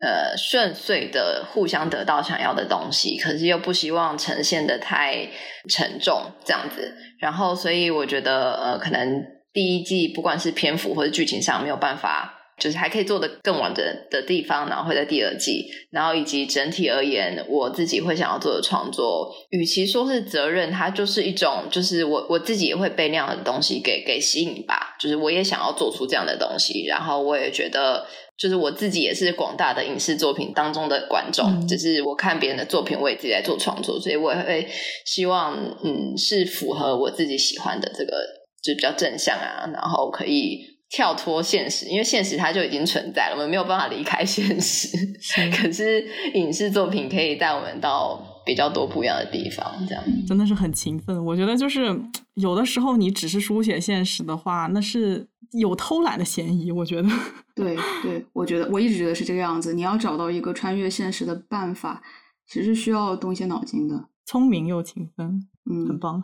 [0.00, 5.28] 呃顺遂的互相得到想要的东西，可是又不希望呈现的太
[5.68, 6.94] 沉重这样子。
[7.18, 9.20] 然后所以我觉得呃，可能
[9.52, 12.38] 第一季不管是篇幅或者剧情上没有办法。
[12.62, 28.06] 就是还可以做的更完整的地方，然后会在第二季，然后以及整体而言，我自己会想要做的创作，与其说是责任，它就是一种，就是我我自己也会被那样的东西给给吸引吧，就是我也想要做出这样的东西，然后我也觉得，
[28.38, 34.68] 就是我自己也是广大的影视作品当中的观众，嗯、只是我看别人的作品，我也自己在做创作，所以我也会
[35.04, 38.24] 希望，嗯，是符合我自己喜欢的这个，
[38.62, 40.71] 就比较正向啊，然后可以。
[40.94, 44.88] 跳脱现实，因为现实它就已经存在了，我们没有办法离开现实。
[45.50, 51.24] 可是影视作品可以带我们到比较多不一样的地方，这样真的是很勤奋。
[51.24, 51.98] 我觉得就是
[52.34, 56.70] 有的时候你只是书写现实的话，那是有偷懒的嫌疑。
[56.70, 57.08] 我觉得，
[57.56, 59.72] 对对，我觉得我一直觉得是这个样子。
[59.72, 62.02] 你要找到一个穿越现实的办法，
[62.46, 64.08] 其实需要动一些脑筋的。
[64.26, 66.22] 聪明又勤奋，嗯，很棒。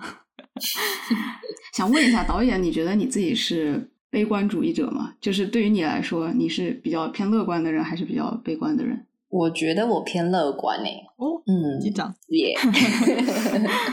[1.75, 3.91] 想问一下导演，你觉得你自己是？
[4.11, 5.15] 悲观主义者嘛？
[5.21, 9.05] 就是对于你来说，你是比较偏乐观的人，还是比较悲观的人？
[9.31, 11.05] 我觉得我偏乐观诶。
[11.17, 12.55] 哦，嗯，机长，耶，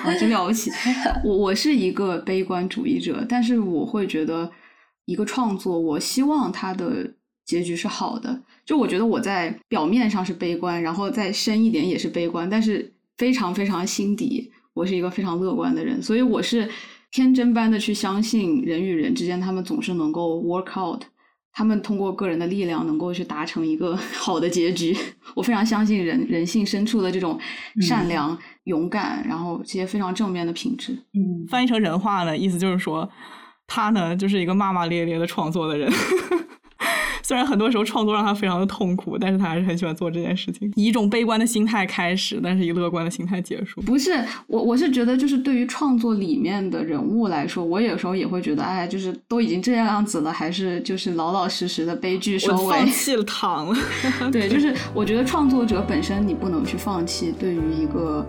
[0.04, 0.72] 啊， 真了不起！
[1.26, 4.50] 我我是一个悲观主义者，但是我会觉得
[5.04, 7.12] 一个创作，我希望它的
[7.44, 8.42] 结局是好的。
[8.66, 16.70] 就我觉得我在表面上是悲观，然后再深一点也是悲观，但是非常非常心底，我是一个非常乐观的人，所以我是
[17.16, 21.02] 天真般的去相信人与人之间，他们总是能够 work out。
[21.54, 24.94] 他们通过个人的力量能够去达成一个 好的结局，
[25.34, 27.40] 我非常相信人人性深处的这种
[27.80, 30.92] 善良、勇敢，然后这些非常正面的品质。
[31.14, 33.10] 嗯，翻译成人话呢，意思就是说，
[33.66, 35.90] 他呢就是一个骂骂咧咧的创作的人。
[37.26, 43.82] 虽然很多时候创作让他非常的痛苦，但是他还是很喜欢做这件事情，以一种悲观的心态开始，但是以乐观的心态结束。
[43.82, 53.78] 不是我，我是觉得，就是对于创作里面的人物来说，我有时候也会觉得，哎，就是都已经这样子了，还是就是老老实实的悲剧收尾，放弃了，躺了。
[54.32, 58.24] 对，就是我觉得创作者本身你不能去放弃对于一个。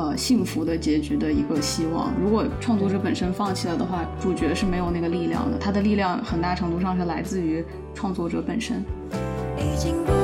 [0.00, 2.10] 呃，幸福的结局的一个希望。
[2.18, 5.58] 如果创作者本身放弃了的话，主角是没有那个力量的。
[5.58, 8.82] 他的力量很大程度上是来自于创作者本身。
[9.58, 10.19] 已经不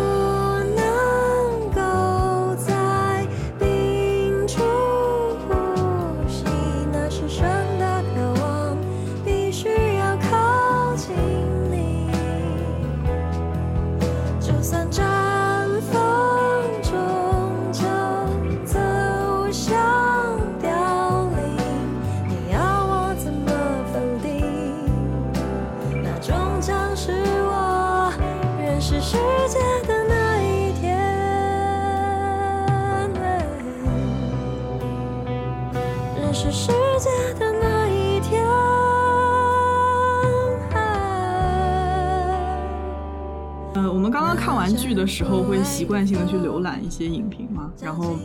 [44.36, 48.16] 看完剧的时候，会习惯性的去浏览一些影评嘛，然后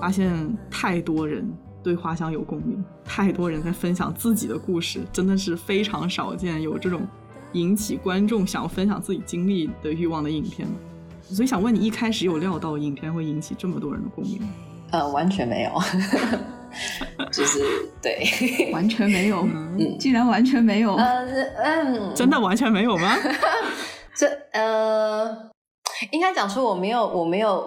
[0.00, 0.32] 发现
[0.70, 1.48] 太多人
[1.82, 7.06] 对花香有共鸣，太多人在分享自己的故事，真的是非常少见有这种
[7.52, 10.74] 引起观众想要分享自己经历的欲望的影片了。
[11.22, 14.48] 所以想问你，一开始有料到影片会引起这么多人的共鸣吗？
[14.90, 15.70] 呃，完全没有，
[17.32, 17.60] 就是
[18.02, 20.94] 对，完全没有，嗯竟然完全没有。
[20.96, 21.24] 呃
[21.56, 23.16] 嗯，真的完全没有吗？
[24.14, 25.50] 这呃，
[26.10, 27.64] 应该讲说我没有，我没有，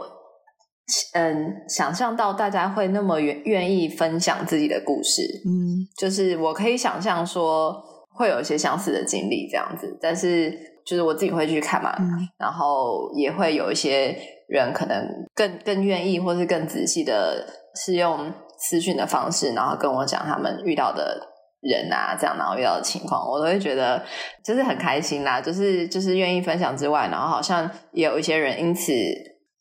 [1.13, 5.21] 嗯，想象到大家会那么愿愿意分享自己的故事。
[5.45, 7.76] 嗯就是我可以想象说
[8.10, 10.52] 会有一些相似的经历这样子，但是
[10.86, 14.15] 就是我自己会去看嘛，嗯然后也会有一些
[14.48, 17.45] 人可能更更愿意，或是更仔细的，
[17.76, 21.19] 是用私讯的方式，然后跟我讲他们遇到的
[21.65, 24.01] 人啊，这样然后遇到的情况，我都会觉得
[24.43, 28.93] 就是很开心啦，就是就是愿意分享之外，然后好像也有一些人因此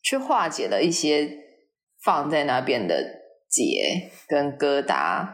[0.03, 1.29] 去化解了一些
[2.03, 3.03] 放在那边的
[3.49, 5.27] 结跟疙瘩。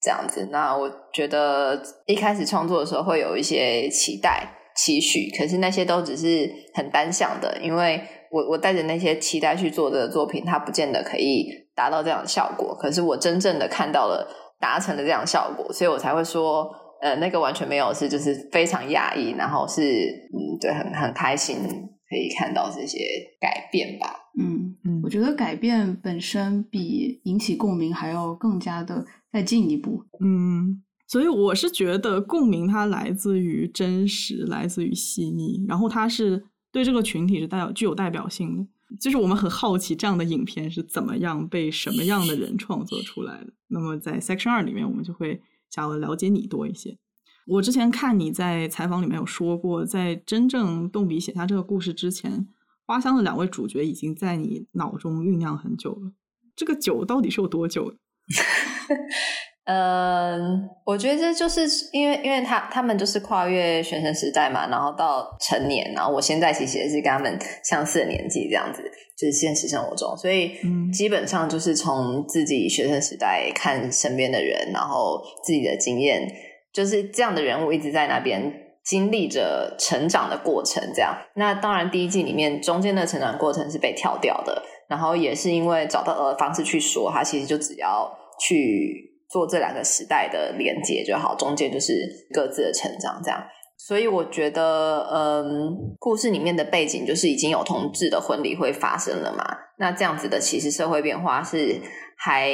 [0.00, 8.00] 这样子，那我觉得一开始创作的时候会有一些期待、期许，可是那些都只是很单向的，因为
[8.30, 12.76] 我我带着那些期待去做这个作品，它不见得可以达到这样的效果。
[12.76, 14.24] 可是我真正的看到了
[14.58, 16.68] 达成了这样效果，所以我才会说，
[17.00, 22.98] 呃，那个完全没有是就是非常讶异，然后是嗯，对，很很开心可以看到这些
[23.40, 24.14] 改变吧。
[24.40, 30.04] 嗯，嗯我觉得改变本身比引起共鸣还要更加的再进一步。
[30.20, 38.66] 嗯，所以我是觉得共鸣它来自于真实，来自于细腻，然后它是对这个群体是带有具有代表性的。
[38.98, 43.52] 就是我们很好奇这样的影片是怎么样被什么样的人创作出来的。
[43.68, 46.98] 那么在 Section 二里面，我们就会想要了解你多一些。
[47.46, 52.46] 我之前看你在采访里面有说过，在真正动笔写下这个故事之前，
[52.84, 56.12] 花香的两位主角已经在你脑中酝酿很久了。
[56.54, 57.94] 这个酒到底是有多久？
[59.70, 68.82] 嗯，我觉得这就是因为，因为他他们就是跨越学生时代嘛，然后到成年，然后我现在其实也是跟他们相似的年纪，这样子，
[69.14, 76.26] 就是现实生活中，所以嗯基本上就是从自己学生时代看身边的人，然后自己的经验，
[76.72, 78.50] 就是这样的人物一直在那边
[78.82, 81.14] 经历着成长的过程，这样。
[81.34, 91.92] 那当然，第一季里面中间的成长过程是被跳掉的，然后也是因为找到了方式去说，他其实就只要去做这两个时代的连接就好，中间就是
[92.32, 93.42] 各自的成长这样。
[93.76, 99.44] 所以我觉得，嗯，故事里面的背景就是已经有同志的婚礼会发生了嘛。
[99.78, 101.80] 那这样子的其实社会变化是
[102.16, 102.50] 还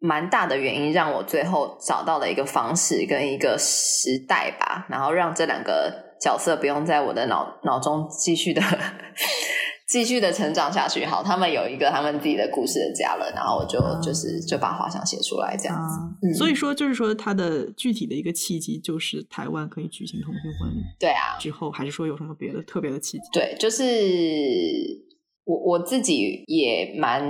[0.00, 8.62] 蛮大的原因，让我最后找到了一个方式跟一个时代吧，然后让这两个角色不用在我的脑脑中继续的。
[9.90, 16.32] 继续的成长下去，好，他们有一个他们自己的故事的家了，然后我就就是就把画像写出来这样子。
[16.38, 20.84] 所以说，就是说，它的具体的一个契机就是台湾可以举行同性婚礼。
[20.96, 23.24] 对啊，之后还是说有什么别的特别的契机？
[23.32, 23.84] 对，就是
[25.42, 27.20] 我我自己也蛮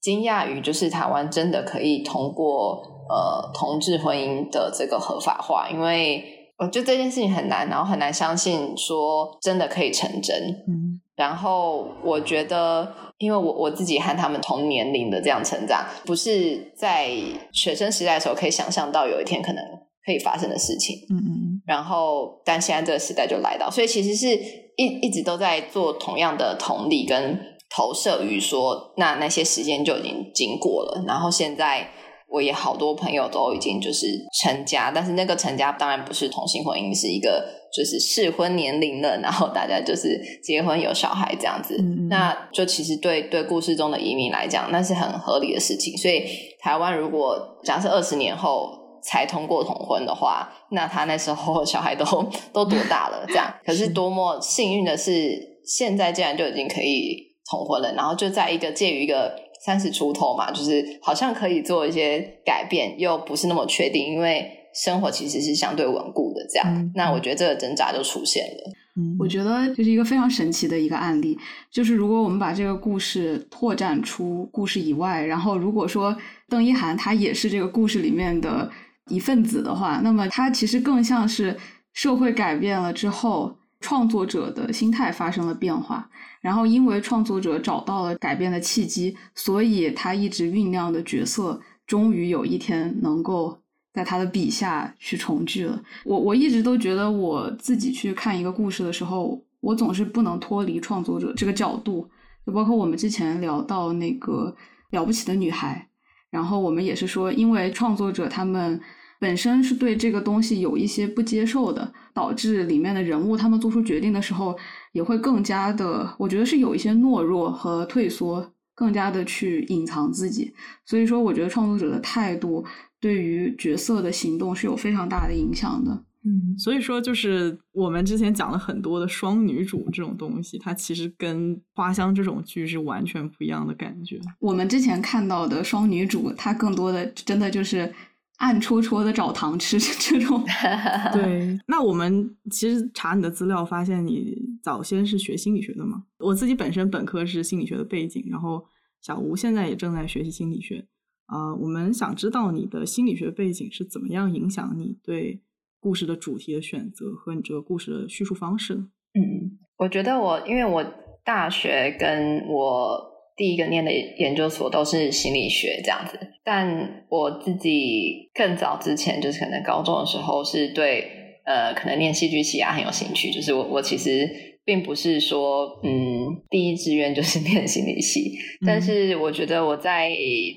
[0.00, 6.22] 惊讶于，就是台湾真的可以通过呃同志婚姻的这个合法化，因为
[6.58, 10.40] 我觉得这件事情很难，然后很难相信说真的可以成真。
[10.68, 10.83] 嗯。
[11.16, 17.10] 然后我觉得，因为我我自己和他们同年龄的这样成长，不是在
[17.52, 19.64] 学生时代的时候可以想象到有一天可能
[20.04, 20.96] 可以发生的事情。
[21.10, 21.62] 嗯嗯。
[21.66, 24.34] 然后，但现在这个时代就来到，所以其实是
[24.76, 27.38] 一一直都在做同样的同理跟
[27.76, 31.04] 投射于说，那那些时间就已经经过了。
[31.06, 31.88] 然后现在。
[32.26, 34.08] 我也好多朋友都已经就是
[34.42, 41.76] 成家，但是那个成家当然不是同性婚姻，是一个就是适婚年龄了，然后大家就是结婚有小孩这样子。
[42.08, 45.96] 那就其实对对故事中的移民来讲，那是很合理的事情。
[45.96, 46.24] 所以
[46.60, 48.70] 台湾如果假设二十年后
[49.02, 52.04] 才通过同婚的话，那他那时候 小孩都
[52.52, 53.24] 都多大了？
[53.26, 57.16] 这样可是多么幸运的是，现在竟然就已经可以
[57.50, 59.42] 同婚了，然后就在一个介于一个。
[59.64, 66.44] 三十出头嘛，就是好像可以做一些改变，又不是那么确定，因为生活其实是相对稳固的。
[66.52, 68.72] 这样，那我觉得这个挣扎就出现了。
[68.96, 71.36] 嗯，我觉得这是一个非常神奇的一个案例。
[71.70, 76.16] 就是如果我们把这个故事拓展出故事以外，然后如果说
[76.48, 78.70] 邓一涵他也是这个故事里面的
[79.08, 81.56] 一份子的话，那么他其实更像是
[81.92, 86.08] 社会改变了之后，创作者的心态发生了变化。
[86.40, 93.58] 然后，因为创作者找到了改变的契机，所以他一直酝酿的角色，终于有一天能够
[93.94, 95.82] 在他的笔下去重聚了。
[96.04, 102.06] 我我一直都觉得，我自己去看一个故事的时候，我总是不能脱离创作者这个角度。
[102.44, 104.54] 就包括我们之前聊到那个
[104.90, 105.88] 了不起的女孩，
[106.28, 108.80] 然后我们也是说，因为创作者他们。
[109.20, 114.54] 本身是对这个东西有一些不接受的，导致里面的人物他们做出决定的时候
[114.92, 120.52] 也会更加的，我觉得是有一些懦弱和退缩，更加的去隐藏自己。
[120.84, 122.64] 所以说，我觉得创作者的态度
[123.00, 126.04] 对于角色的行动是有非常大的影响的。
[126.24, 134.20] 嗯，所以说就是我们之前讲了很多的双女主这种东西，它其实跟花香这种剧是完全不一样的感觉。
[134.40, 137.92] 我们之前看到的双女主，它更多的真的就是。
[138.38, 140.44] 暗戳戳的找糖吃 这种，
[141.14, 141.58] 对。
[141.68, 146.04] 那我们其实查你的资料，发现你早先是学心理学的嘛？
[146.18, 148.64] 我自己本身本科是心理学的背景，然后
[149.00, 150.86] 小吴现在也正在学习心理学。
[151.26, 155.40] 啊，我们想知道你的心理学背景是怎么样影响你对
[155.80, 158.80] 故事的主题的选择和你这个故事的叙述方式的？
[158.80, 160.84] 嗯，我觉得我因为我
[161.24, 163.13] 大学跟我。
[163.36, 171.10] 第一个念的研究所都是心理学这样子，但我自己更早之前就是可能高中的时候是对
[171.44, 174.28] 呃可能念戏剧系啊很有兴趣，就是我我其实
[174.64, 180.10] 并不是说嗯第一志愿就是 念心理系，但是我觉得我在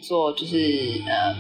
[0.04, 1.36] 做就是呃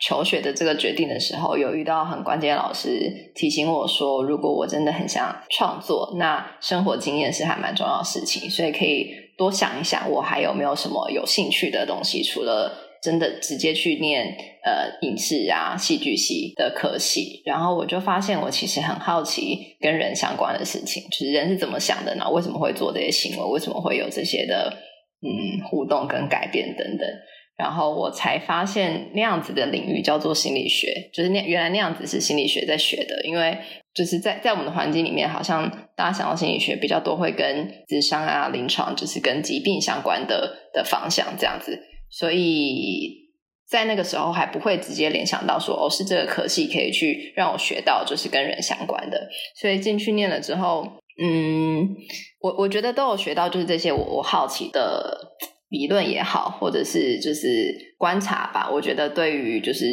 [0.00, 9.29] 求学的这个决定的时候，有遇到很关键老师提醒我说，如果我真的很想创作，那生活经验是还蛮重要的事情，所以可以。
[9.40, 12.22] 多想一想，我还有没有什么有兴趣的东西？
[12.22, 12.70] 除了
[13.02, 22.28] 真的直接去念呃影视啊、戏剧系的科系，然后我就发现我其实很好奇跟人相关的事情，就是人是怎么想的呢？
[22.30, 23.44] 为什么会做这些行为？
[23.50, 24.76] 为什么会有这些的
[25.22, 27.08] 嗯互动跟改变等等？
[27.56, 33.56] 然后我才发现那样子的领域叫做心理学，就是那原来那样子是心理学在学的，因为
[33.94, 41.78] 就是在在我们的环境里面，好像大家想到心理学比较多会跟智商啊、临床，就是跟疾病相关的的方向这样子，
[42.10, 43.30] 所以
[43.68, 49.28] 在那个时候还不会直接联想到说哦，是这个科系可以去让我学到就是跟人相关的，
[49.60, 50.86] 所以进去念了之后，
[51.22, 51.88] 嗯，
[52.40, 55.36] 我我觉得都有学到就是这些我我好奇的。
[55.70, 59.86] 理论也好，或者是就是观察吧，我觉得对于就是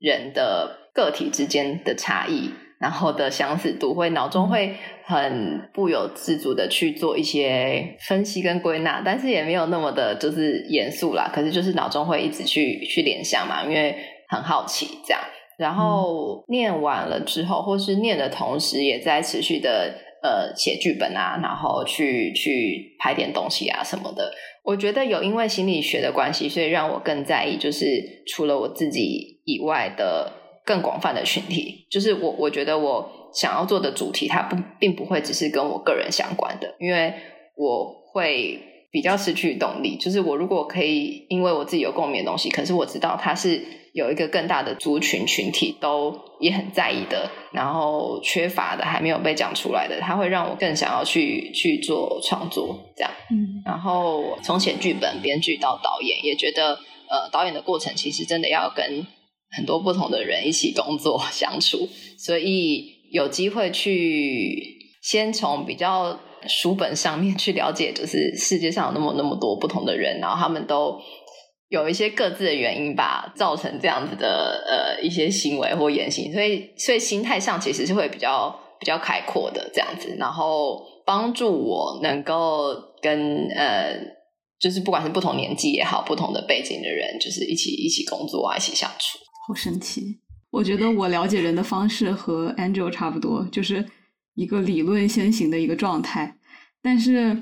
[0.00, 4.74] 人的个体之间的差异，然后的相似度，会脑中会
[5.04, 11.30] 很不由自主的去做一些分析跟归纳，但是也没有那么的就是严肃啦。
[11.30, 13.94] 可是就是脑中会一直去去联想嘛，因为
[14.28, 15.20] 很好奇这样。
[15.58, 24.32] 然后念完了之后，或是念的同时，也在持续的呃写剧本啊，然后去去拍点东西啊什么的。
[24.64, 30.32] 我觉得有因为心理学的关系，所以让我更在意，就是除了我自己以外的
[30.70, 31.86] 更广泛的群体。
[31.90, 37.12] 就是我我觉得我想要做的主题，它不并不会只是跟我个人相关的，因为
[37.56, 38.60] 我会
[38.92, 39.96] 比较失去动力。
[39.96, 43.60] 就是我如果可以因为我自己有共鸣的东西，可是我知道它是
[43.92, 53.10] 有一个更大的族群群体都也很在意的，然后缺乏的还没有被讲出来的，它会让我更想要去去做创作这样。
[53.32, 59.04] 嗯然后从写剧本、编剧到导演，也觉得呃，导演的过程其实真的要跟
[59.56, 61.88] 很多不同的人一起工作相处，
[62.18, 70.98] 所以有机会去先从比较书本上面去了解，就是世界上有那么那么多不同的人，然后他们都
[71.68, 83.94] 有一些各自的原因吧，造成这样子的呃一些行为或言行，所以所以心态上其实是会比较比较开阔的这样子，然后帮助我能够跟呃，
[84.60, 89.18] 就是不管是不同年纪也好，不同的背景的人，就是一起一起工作啊，一起相处。
[89.50, 90.16] 好神奇！
[90.52, 93.84] 我觉得我了解人的方式和 Angel 差不多，就是
[94.36, 96.36] 一个理论先行的一个状态。
[96.80, 97.36] 但是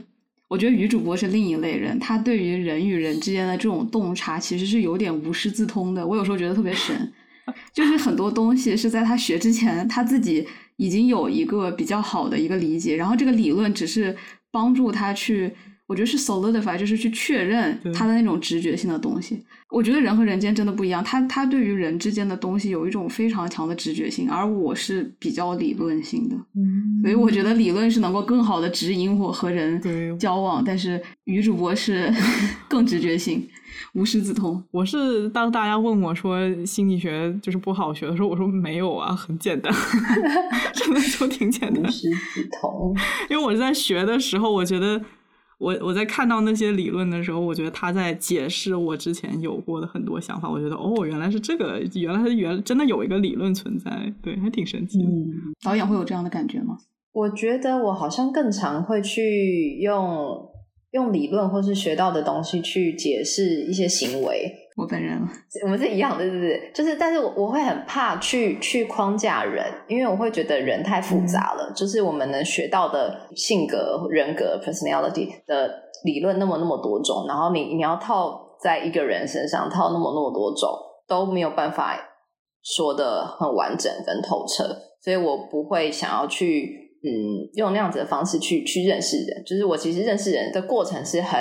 [0.48, 6.06] 我觉得女主播是另一类人，她对于人与人之间的这种洞察其实是有点无师自通的。
[6.06, 7.12] 我有时候觉得特别神，
[7.74, 10.48] 就是很多东西是在她学之前，她自己
[10.78, 14.16] 已经有一个比较好的一个理解，然后这个理论只是
[14.50, 15.52] 帮助她去。
[15.88, 19.42] 我觉得是 solidify，就是去确认他的那种直觉性的东西。
[19.70, 29.80] 我觉得人和人间真的不一样，他他对于人之间的东西有一种非常强的直觉性，而我是比较理论性的，嗯所以我觉得理论是能够更好的指引我和人
[30.18, 32.12] 交往，但是女主播是
[32.68, 33.46] 更直觉性，
[33.94, 34.62] 无师自通。
[34.70, 39.70] 我是当大家问我说心理学就是不好学的时候，我说没有啊，很简单，
[40.72, 41.90] 真的就挺简单无。
[41.90, 42.94] 师自通，
[43.28, 44.98] 因为我在学的时候，我觉得
[45.58, 50.48] 我我在看到那些理论的时候，我觉得他在解释我之前有过的很多想法。
[50.48, 55.04] 我觉得哦，原来是这个，原来是原真的有一个理论存在，对，还挺神奇的。
[55.04, 55.26] 嗯。
[55.64, 56.78] 导演会有这样的感觉吗？
[57.12, 60.48] 我觉得我好像更常会去用
[60.92, 65.20] 用理论或是学到的东西去解释一些行为，我本人
[65.64, 66.70] 我们是一样的，对不是？
[66.72, 71.72] 就是，但是我我会很怕去去框架人，因为我会觉得人太复杂了。
[71.74, 75.68] 就是我们能学到的性格、人格 （personality） 的
[76.04, 80.70] 理论那么那么多种，然后你你要套在一个人身上套那么那么多种，
[81.08, 81.98] 都没有办法
[82.62, 84.64] 说的很完整跟透彻，
[85.02, 89.42] 所以我不会想要去嗯用那样子的方式去去认识人。
[89.44, 91.38] 就是我其实认识人的过程是很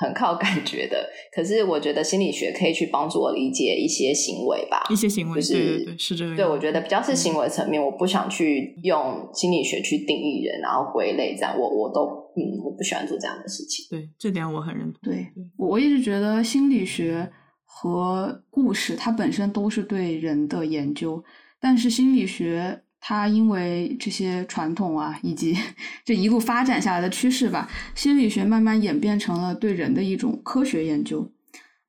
[0.00, 4.86] 很靠感觉的，可是我觉得心理学可以去帮助我理解一些行为吧。
[4.88, 6.42] 一些行为，就是对对对，是这个样子。
[6.42, 13.86] 对，我觉得比较是行为层面，我不想去用心理学去定义人，然后归类这样，我我都嗯，我不喜欢做这样的事情。
[13.90, 15.00] 对这点我很认同。
[15.02, 15.26] 对
[15.58, 17.30] 我一直觉得心理学
[17.64, 21.22] 和故事它本身都是对人的研究，
[21.60, 25.56] 但是心理学它因为这些传统啊，以及
[26.04, 31.32] 这一路发展下来的趋势吧，心理学慢慢演变成了对人的一种科学研究。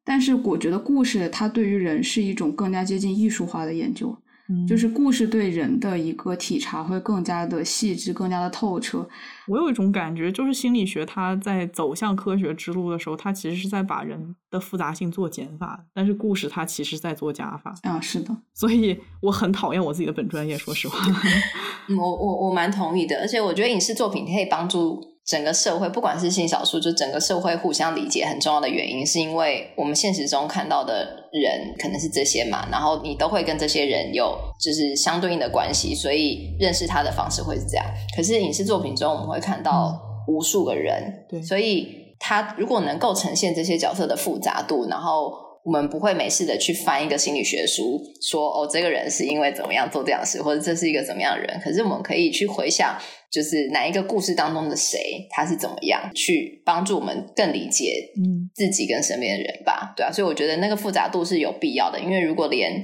[0.03, 4.17] 但是我觉得故事它对于人是一种更加接近艺术化的研究，
[4.51, 9.07] 嗯就是故事对人的一个体察会更加的细致，更加的透彻。
[9.47, 17.73] 我有一种感觉，就是心理学它在走向科学之路的时候，它其实是在把人的复杂性做减法，但是故事它其实在做加法。
[17.83, 20.97] 啊，是的，所以我很讨厌我自己的本专业，说实话。
[21.87, 25.01] 嗯，我我我蛮同意的，而且我觉得影视作品可以帮助
[25.31, 37.85] 整个社会，不管是性少数，就整个社会互相理解，很重要的原因是因为我们现实中看到的人可能是这些嘛，然后你都会跟这些人有就是相对应的关系，所以认识他的方式会是这样。
[38.13, 45.31] 可是影视作品中我们会看到无数个人，对所以他如果能够呈现这些角色的复杂度，然后
[45.63, 51.61] 我们不会没事的去翻一个心理学书，说哦，这个人是因为怎么样做这样的事，或者这是一个怎么样的人。
[51.63, 52.97] 可是我们可以去回想，
[53.31, 59.93] 就是哪一个故事当中的谁，他是怎么样，去帮助我们更理解嗯，自己跟身边的人吧。
[59.95, 62.83] 对啊，所以我觉得那个复杂度是有必要的，因为如果连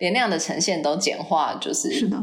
[0.00, 2.16] 连那样的呈现都简化，就是是的，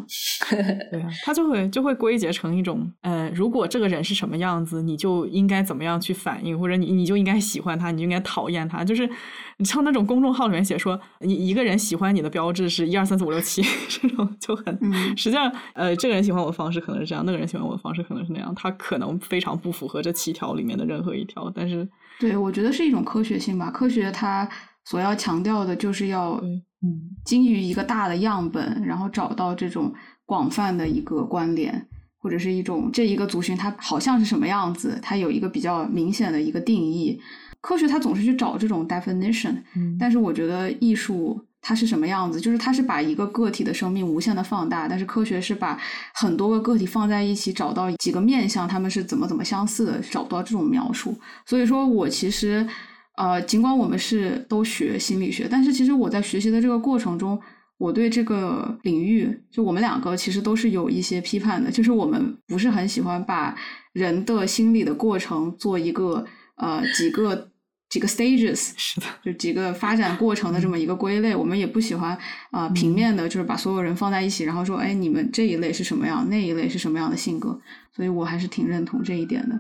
[0.92, 9.10] 对啊，他就会就会归结成一种，呃，如果这个人是什么样子，你就应该怎么样去反应，或者你你就应该喜欢他，你就应该讨厌他，就是
[9.58, 21.88] 你像那种公众号里面写说，你一个人喜欢你的标志是一二三四五六七， 这种就很，嗯实际上，呃，这个人喜欢我的方式可能是这样，那个人喜欢我的方式可能是那样，他可能非常不符合这七条里面的任何一条，但是，
[22.20, 23.72] 对，我觉得是一种科学性吧。
[23.72, 24.48] 科学它
[24.86, 26.40] 所要强调的就是要
[26.82, 29.94] 嗯基于一个大的样本，然后找到这种
[30.26, 37.20] 广泛的一个关联，或者是一种这一个族群它好像是什么样子，它有一个比较明显的一个定义。
[37.62, 45.80] 科学它总是去找这种 definition，嗯但是我觉得艺术它是什么样子，就是它是把一个个体的生命无限的放大，但是科学是把
[46.14, 51.18] 很多个个体放在一起，找到几个面相，他们是怎么怎么相似的，找不到这种描述。
[51.46, 52.68] 所以说我其实，
[53.16, 57.40] 呃，尽管我们是都学心理学，但是其实我在学习的这个过程中，
[57.78, 63.56] 我对这个领域，就我们两个其实都是有一些批判的，就是我们不是很喜欢把
[63.92, 67.52] 人的心理的过程做一个呃几个
[67.90, 72.18] 几个 stages， 是的，就几个发展过程的这么一个归类，我们也不喜欢
[72.50, 77.60] 啊、呃平面的，就是把所有人放在一起，然后说，哎，你们这一类是什么样，那一类是什么样的性格，
[77.96, 79.60] 所以我还是挺认同这一点的。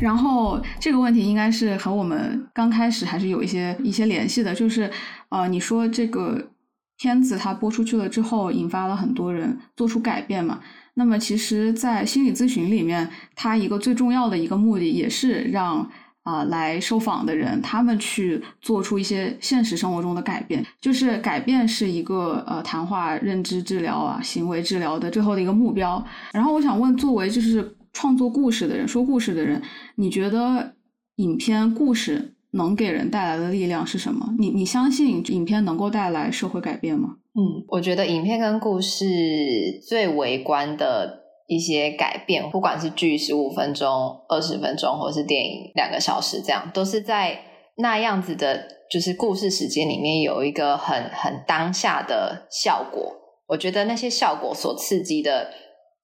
[0.00, 4.90] 然后这个问题应该是和我们刚开始还是有一些一些联系的，就是
[5.28, 6.50] 呃，你说这个
[6.98, 10.60] 片子它播出去了之后，引发了很多人做出改变嘛。
[10.94, 15.88] 那么其实，在心理咨询里面，它一个最重要的一个目的，也是让
[16.24, 20.64] 啊、来受访的人，他们去做出一些现实生活中的改变。
[20.80, 26.02] 就是改变是一个呃谈话认知治疗啊、行为治疗的最后的一个目标。
[26.32, 29.62] 然后我想问，作为就是创作故事的人、说故事的人，
[29.96, 30.74] 你觉得
[31.16, 34.34] 影片故事能给人带来的力量是什么？
[34.38, 37.16] 你你相信影片能够带来社会改变吗？
[37.34, 39.04] 嗯，我觉得影片跟故事
[39.86, 43.88] 最微观的一些改变，不管是剧十五分钟、
[44.28, 47.40] 二十分钟，或是电影两个小时，这样都是在
[47.76, 53.16] 那样子的，就是故事时间里面有一个很很当下的效果。
[53.48, 55.50] 我觉得那些效果所刺激的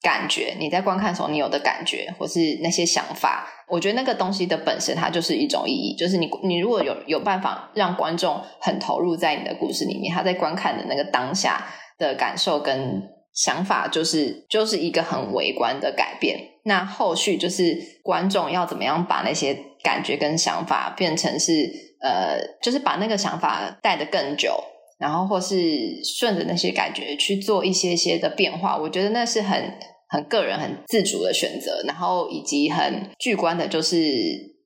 [0.00, 11.66] 感觉，你在观看的时候你有的感觉，或是那些想法，我觉得那个东西的本身它就是一种意义，就是你你如果有有办法让观众很投入在你的故事里面，他在观看的那个当下
[11.98, 13.02] 的感受跟
[13.34, 16.38] 想法，就是就是一个很微观的改变。
[16.64, 21.52] 那后续就是观众要怎么样把那些感觉跟想法变成是
[22.00, 24.62] 呃，就是把那个想法带得更久，
[24.98, 29.74] 然后或是顺着那些感觉去做一些些的变化，我觉得那是很
[30.08, 34.02] 很个人、很自主的选择，然后以及很巨观的，就是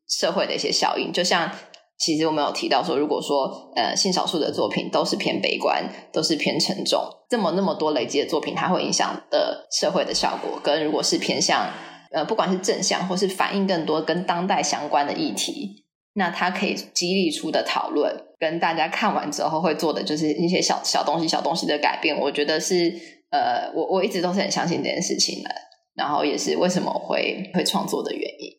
[0.08, 1.12] 社会的一些效应。
[1.12, 1.50] 就像
[1.98, 11.70] 其实我们有提到说，如果说呃性少数的作品都是偏悲观，都是偏沉重，这么那么多累积的作品，它会影响的社会的效果，跟如果是偏向
[12.10, 22.92] 呃不管是正向或是反映更多跟当代相关的议题，那它可以激励出的讨论，跟大家看完之后会做的就是一些小小东西、小东西的改变，我觉得是
[23.30, 25.50] 呃，我我一直都是很相信这件事情的，
[25.94, 28.50] 然后也是为什么会会创作的原因。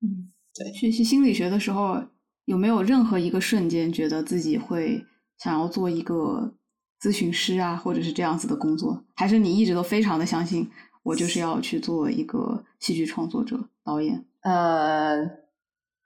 [0.00, 2.02] 嗯，对学习心理学的时候，
[2.46, 5.04] 有没有任何一个瞬间觉得自己会
[5.38, 6.54] 想要做一个
[7.00, 9.04] 咨询师啊，或者是这样子的工作？
[9.14, 10.68] 还是你一直都非常的相信，
[11.04, 14.24] 我就是要去做一个戏剧创作者、导演？
[14.40, 15.16] 呃，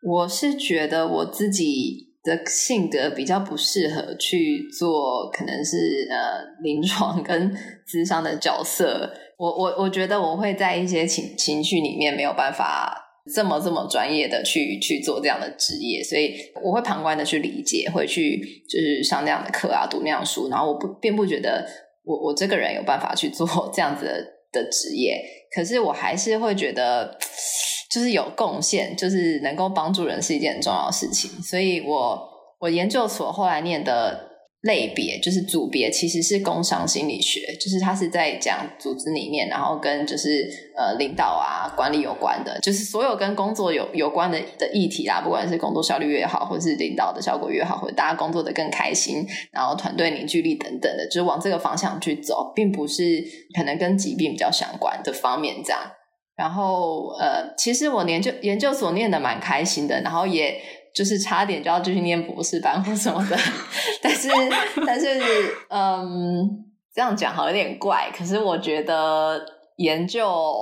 [0.03, 7.57] 我是觉得我自己的性格比较不适合去做，可能是呃 临床跟
[7.87, 9.11] 智商的角色。
[9.39, 21.65] 我我我觉得我会在一些情情绪里面没有办法这么这么专业的去去做这样的职业，所以我会旁观的去理解，会去就是上那样的课啊，读那样书，然后我不并不觉得
[22.05, 25.23] 我我这个人有办法去做 这样子的的职业，
[25.55, 27.17] 可是我还是会觉得。
[27.97, 31.31] 就是有贡献，就是能够帮助人是一件很重要的事情。
[31.43, 32.29] 所以我
[32.61, 34.29] 我研究所后来念的
[34.65, 53.25] 类别就是组别，其实是工商心理学，就是它是在讲组织里面，然后跟就是呃领导啊管理有关的，就是所有跟工作有有关的的议题啦，不管是工作效率越好，或是领导的效果越好，或者大家工作的更开心，然后团队凝聚力等等的，就是往这个方向去走，并不是
[53.57, 55.81] 可能跟疾病比较相关的方面这样。
[56.37, 60.61] 然后呃，其实我研究研究所念的蛮开心的，然后也
[60.95, 63.37] 就是差点就要继续念博士班或什么的，
[64.03, 64.29] 但是
[64.87, 65.09] 但是
[65.69, 66.65] 嗯，
[66.95, 69.41] 这样讲好像有点怪，可是我觉得
[69.77, 70.55] 研究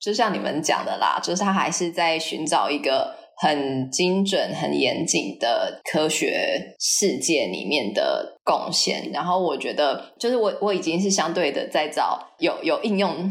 [0.00, 9.10] 就像你们讲的啦，就是他还是在寻找一个很精准、很严谨的科学世界里面的贡献。
[9.12, 13.30] 然后我觉得，就是我我已经是相对的在找有有应用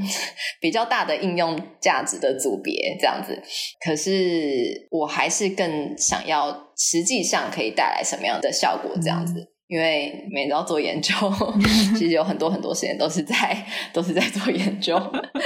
[0.59, 3.39] 比较大的应用价值的组别这样子。
[3.85, 9.33] 可是我还是更想要实际上可以带来什么样的效果这样子。
[9.67, 11.13] 因为每次要做研究，
[11.95, 13.35] 其实有很多很多时间都是在
[13.93, 14.99] 都是在做研究，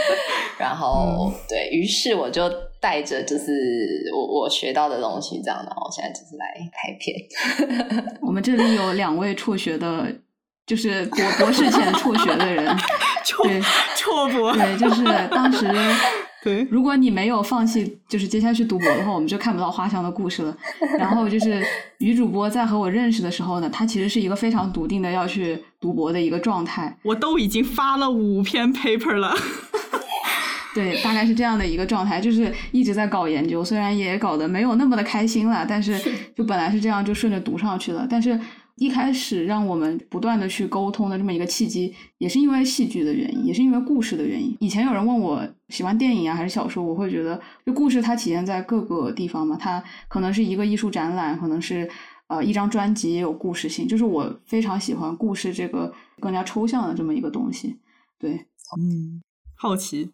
[0.57, 2.49] 然后对于是我就
[2.83, 7.15] 带着就是我我学到的东西这样，然后现在就是来拍片。
[8.21, 10.05] 我们这里有两位辍学的，
[10.67, 12.65] 就是博博士前辍学的人，
[13.43, 13.61] 对
[13.95, 15.65] 辍博，对，就是当时。
[16.43, 20.53] 对，如果你没有放弃，就是接下去读博的话，我们就看不到花香的故事了。
[20.99, 21.65] 然后就是
[21.99, 26.97] 女主播在和我认识的时候呢，她其实是一个非常笃定的要去读博的一个状态。
[27.05, 29.33] 我都已经发了五篇 paper 了，
[30.73, 35.99] 对，大概是这样的一个状态，就是一直在搞研究，虽然也搞得没有那么的开心了，但是
[36.35, 38.39] 就本来是这样，就顺着读上去了，但是。
[38.77, 44.57] 一开始让我们不断的去沟通的这么一个契机，也是因为戏剧的原因，也是因为故事的原因。
[44.59, 51.87] 以前有人问我喜欢电影啊还是小说，我会觉得就故事它体现在各个地方嘛，它可能是一个艺术展览，可能是
[52.25, 57.77] 呃一张专辑也有故事性，就是我非常喜欢故事这个更加抽象的这么一个东西。
[58.17, 58.31] 对，
[58.79, 59.21] 嗯，
[59.55, 60.09] 好奇。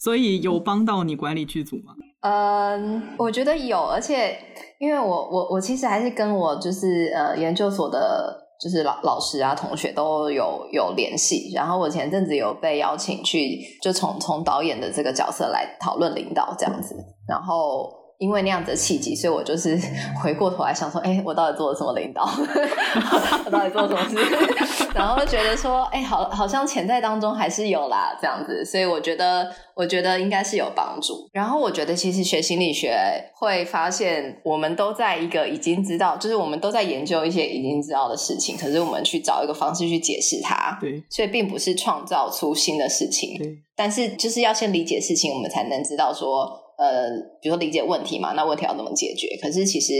[0.00, 1.94] 所以有帮到你管理剧组吗？
[2.22, 4.36] 嗯，我觉得有，而且
[4.78, 11.52] 因为我我我其实还是跟我就是呃研究所的，就是老老师啊同学都有有联系。
[11.54, 16.94] 然后我前阵子有被邀请去，就从从导演的这个角色来讨论领导这样子。
[17.28, 17.90] 然后
[18.20, 19.76] 因为那样子的契机，所以我就是
[20.22, 22.22] 回过头来想说，哎，我到底做了什么领导？
[23.46, 24.86] 我到底做了什么事？
[24.94, 28.64] 然后觉得说，哎，好，好像潜在当中还是有啦，这样子。
[28.64, 29.50] 所以我觉得。
[29.80, 31.26] 我觉得应该是有帮助。
[31.32, 32.94] 然后我觉得，其实学心理学
[33.34, 40.76] 会发现，我们都在一个已经知道，就是我们都在研究一些已经知道的事情，可是我们去找一个方式去解释它。
[40.82, 43.38] 对，所以并不是创造出新的事情。
[43.38, 47.10] 对，但是就是要先理解事情，我们才能知道说，呃，
[47.42, 49.36] 比如说理解问题嘛，那问题要怎么解决？
[49.42, 49.92] 可是其实，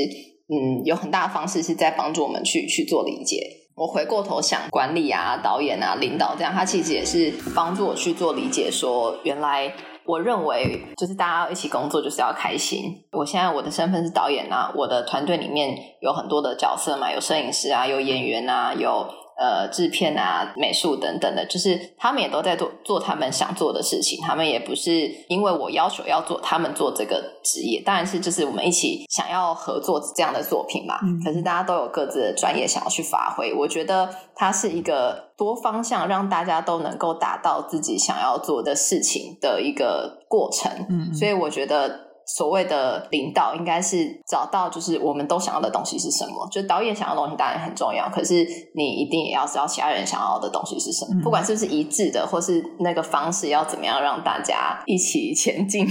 [0.48, 3.46] 嗯，有很大的方式是在帮助我们去去做理解。
[3.76, 8.70] 我回过头想，管理啊、导演啊、领导这样，他其实也是帮助我去做理解。
[8.70, 9.70] 说原来
[10.06, 12.82] 我认为，就是大家一起工作，就是要开心。
[13.12, 19.06] 我现在我的身份是导演啊，我的团队里面有很多的角色嘛，有摄影师啊，有演员啊，有。
[19.40, 24.20] 呃，制片啊，美术等等的，就是他们也都在做做他们想做的事情。
[24.20, 30.96] 他们也不是因为我要求要做，他们做这个职业，当然是就是我们一起想要合作这样的作品嘛。
[31.24, 40.70] 可是大家都有各自的专业想要去发挥，我觉得它是一个多方向，让大家都能够达到自己想要做的事情的一个过程。
[40.90, 42.09] 嗯，所以我觉得。
[42.36, 46.48] 所谓的领导，应该是找到就是我们都想要的东西是什么。
[46.50, 51.20] 就导演想要的东西当然很重要，可是你一定也要知道其他人想要的东西是什么。
[51.22, 55.86] 不管是不是一致的，或是那个方式要怎么样让大家一起前进，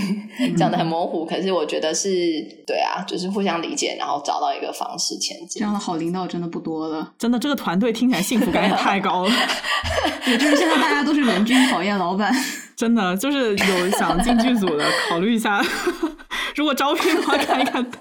[0.57, 1.25] 讲的很模糊。
[1.25, 2.09] 可是我觉得是
[2.65, 5.59] 对啊，就是互相理解，然后找到一个方式前进。
[5.59, 9.31] 这样的好领导真的不多了，真的这个团队听起来幸福感也太高了。
[10.25, 12.31] 也就是现在大家都是人均讨厌老板，
[12.75, 15.61] 真的就是有想进剧组的，考虑一下。
[16.59, 17.91] 如果招聘的话，看一看，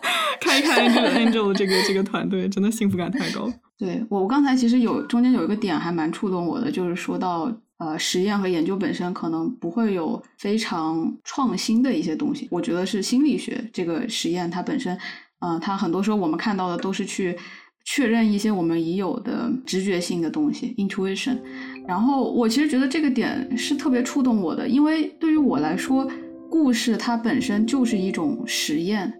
[0.41, 3.49] 看一看这个 Angel 这个这个团队，真的幸福感太高。
[3.79, 12.49] 对我刚才其实有中间有一个点还蛮触动我的，就是说到呃实验和研究本身可能不会有非常创新的一些东西。
[12.51, 14.99] 我觉得是心理学这个实验它本身，
[15.39, 17.39] 嗯，它很多时候我们看到的都是去
[17.85, 21.39] 确认一些我们已有的直觉性的东西 （intuition）。
[21.87, 26.11] 然后我其实觉得这个点是特别触动我的，因为对于我来说。
[26.51, 29.13] 故事它本身就是一种实验，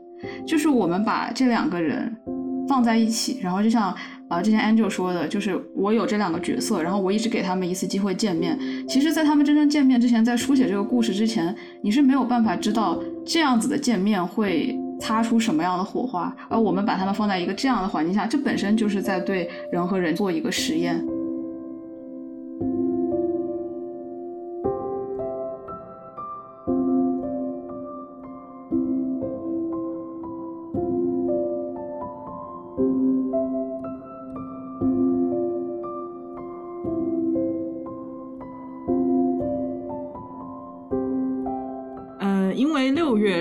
[0.47, 2.15] 就是我们把这两个人
[2.69, 3.95] 放在一起，然后就像
[4.29, 8.59] 啊之前 Angel 说的，就是我有这两个角色，然后我一直给他们一次机会见面。
[8.89, 16.35] 其实，在他们真正见面之前，在书写这个故事之前，你是没有办法知道这样子的见面会擦出什么样的火花。
[16.49, 21.05] 而我们把他们放在一个这样的环境下，这本身就是在对人和人做一个实验。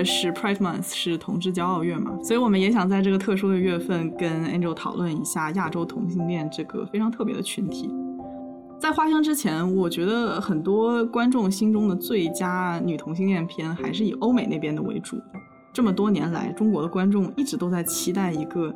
[0.04, 7.90] 是 Pride Month，是同志骄傲月嘛，所以我们也想在这个特殊的月份跟 Angel 讨论一下亚洲同性恋这个非常特别的群体。
[8.80, 15.16] 在花香之前，我觉得很多观众心中的最佳女同性恋片还是以欧美那边的为主。
[15.72, 18.74] 这么多年来，中国的观众一直都在期待一个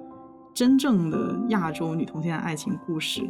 [0.52, 3.22] 真正的亚洲女同性恋爱情故事。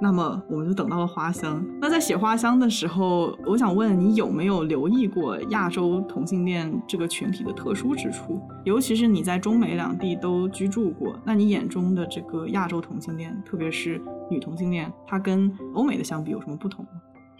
[0.00, 1.64] 那么我们就等到了花香。
[1.80, 8.40] 那在写花香的时候，我想问你有没有留意过亚洲同性恋这个群体的特殊之处？
[8.64, 16.90] 尤其是你在中美两地都居住过，那你眼中的这个亚洲同性恋，特别是女同性恋，它跟欧美的相比有什么不同吗？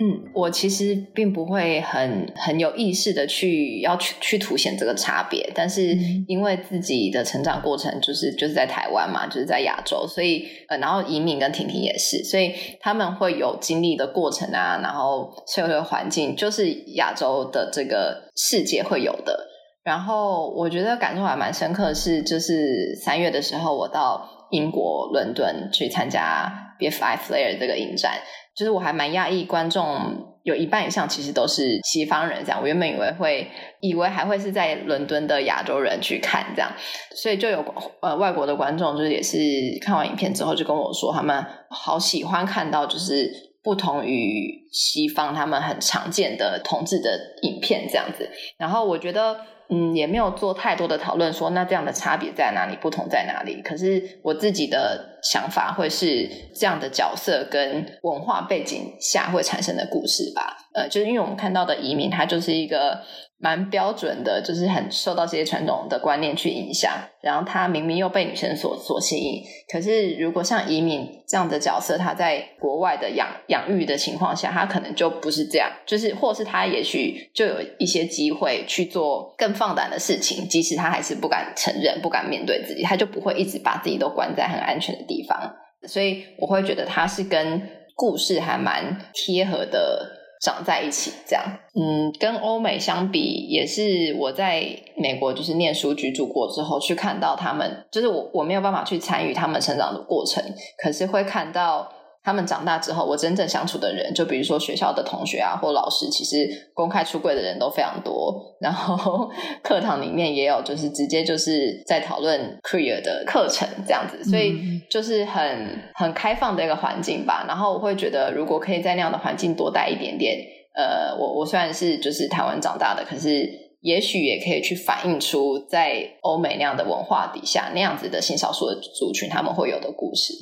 [0.00, 5.96] 嗯，我其实并不会很很有意识的去要去去凸显这个差别，但是
[6.28, 19.48] 因为自己的成长过程就是就是在台湾嘛，就是在亚洲，所以呃，然后移民跟婷婷也是，所以他们会有经历的过程啊，然后社会环境就是亚洲的这个世界会有的。
[19.82, 28.20] 然后我觉得感受还蛮深刻，是就是三月的时候，我到英国伦敦去参加 BFI Flair 这个影展。
[28.56, 33.48] 就是我还蛮讶异，观众有一半以上其实都是西方人，这样我原本以为会，
[33.80, 36.68] 以为还会是在伦敦的亚洲人去看这样，
[37.14, 37.64] 所以就有
[38.02, 39.38] 呃外国的观众，就是也是
[39.80, 43.30] 看完影片之后就跟我说，他们好喜欢看到就是
[43.62, 49.36] 不同于西方他们很常见的同志的影片这样子，然后我觉得。
[49.70, 53.60] 嗯，也没有做太多的讨论，说那这样的差别在哪里，不同在哪里？
[53.62, 60.56] 可是我自己的想法会是这样的角色跟文化背景下会产生的故事吧。
[60.74, 63.02] 呃，就是因为我们看到的移民，他就是一个。
[63.40, 85.54] 蛮标准的，就是很受到这些传统的观念去影响，然后他明明又被女生所所吸引，可是如果像移民这样的角色，他在国外的养养育的情况下，他可能就不是这样，就是或是他也许就有一些机会去做更放胆的事情，即使他还是不敢承认、不敢面对自己，他就不会一直把自己都关在很安全的地方，
[85.86, 87.62] 所以我会觉得他是跟
[87.94, 90.17] 故事还蛮贴合的。
[90.40, 94.64] 长在一起，这样，嗯，跟欧美相比，也是我在
[94.96, 100.42] 美国就是念书居住过之后，去看到他们，就是我我没有办法去参与他们成长的过程，
[100.76, 101.92] 可是会看到。
[102.28, 108.54] 他们长大之后，我真正相处的人，就比如说学校的同学啊，或老师，其实公开出柜的人都非常多。
[108.60, 109.30] 然后
[109.64, 114.58] 课堂里面也有，就是直接就是在讨论 queer 的课程这样子，所以
[114.90, 117.46] 就是很很开放的一个环境吧。
[117.48, 120.36] 然后我会觉得，如果可以在那样的环境多待一点点，
[120.76, 123.48] 呃，我我虽然是就是台湾长大的，可是
[123.80, 130.34] 也许也可以去反映出在欧美那样的文化底下那样子的性少数的族群他们会有的故事。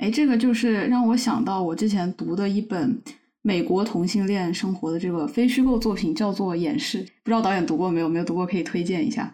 [0.00, 2.98] 哎，这个就是让我想到我之前读的一本
[3.42, 8.08] 美国同性恋生活的这个非虚构作品，叫做《掩饰》，不知道导演读过没有？
[8.08, 9.30] 没有读过可以推荐一下。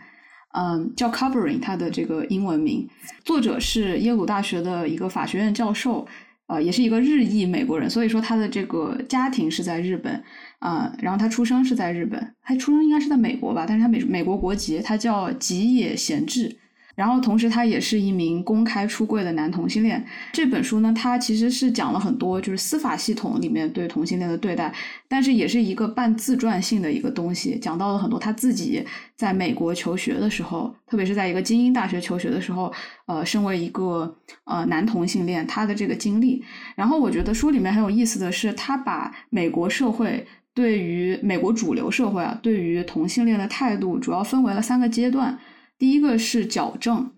[0.54, 2.88] 嗯，叫 Covering，它的这个英文名，
[3.24, 6.04] 作者是耶鲁大学的一个法学院教授，
[6.48, 10.20] 呃，也是一个日裔美国人，所以说他的这个家庭是在日本
[10.58, 16.56] 啊，然后他出生是在日本，他出生应该是在美国吧，但是他美美国国籍，他叫吉野贤治。
[16.96, 20.02] 然后，同时他也是一名公开出柜的男同性恋。
[20.32, 24.72] 这本书呢，它其实是讲了很多，就是司法系统里面对同性恋的对待，
[25.06, 28.82] 但是也是一个半自传性的一个东西，讲到了很多他自己
[29.14, 32.72] 在美国求学的时候，特别是在一个精英大学求学的时候，
[33.04, 36.42] 呃，身为一个呃男同性恋，他的这个经历。
[36.74, 45.38] 然后我觉得书里面很有意思的是，他把美国社会对于美国主流社会啊，对于同性恋的态度，主要分为了三个阶段。
[45.78, 47.10] 第一个是矫正，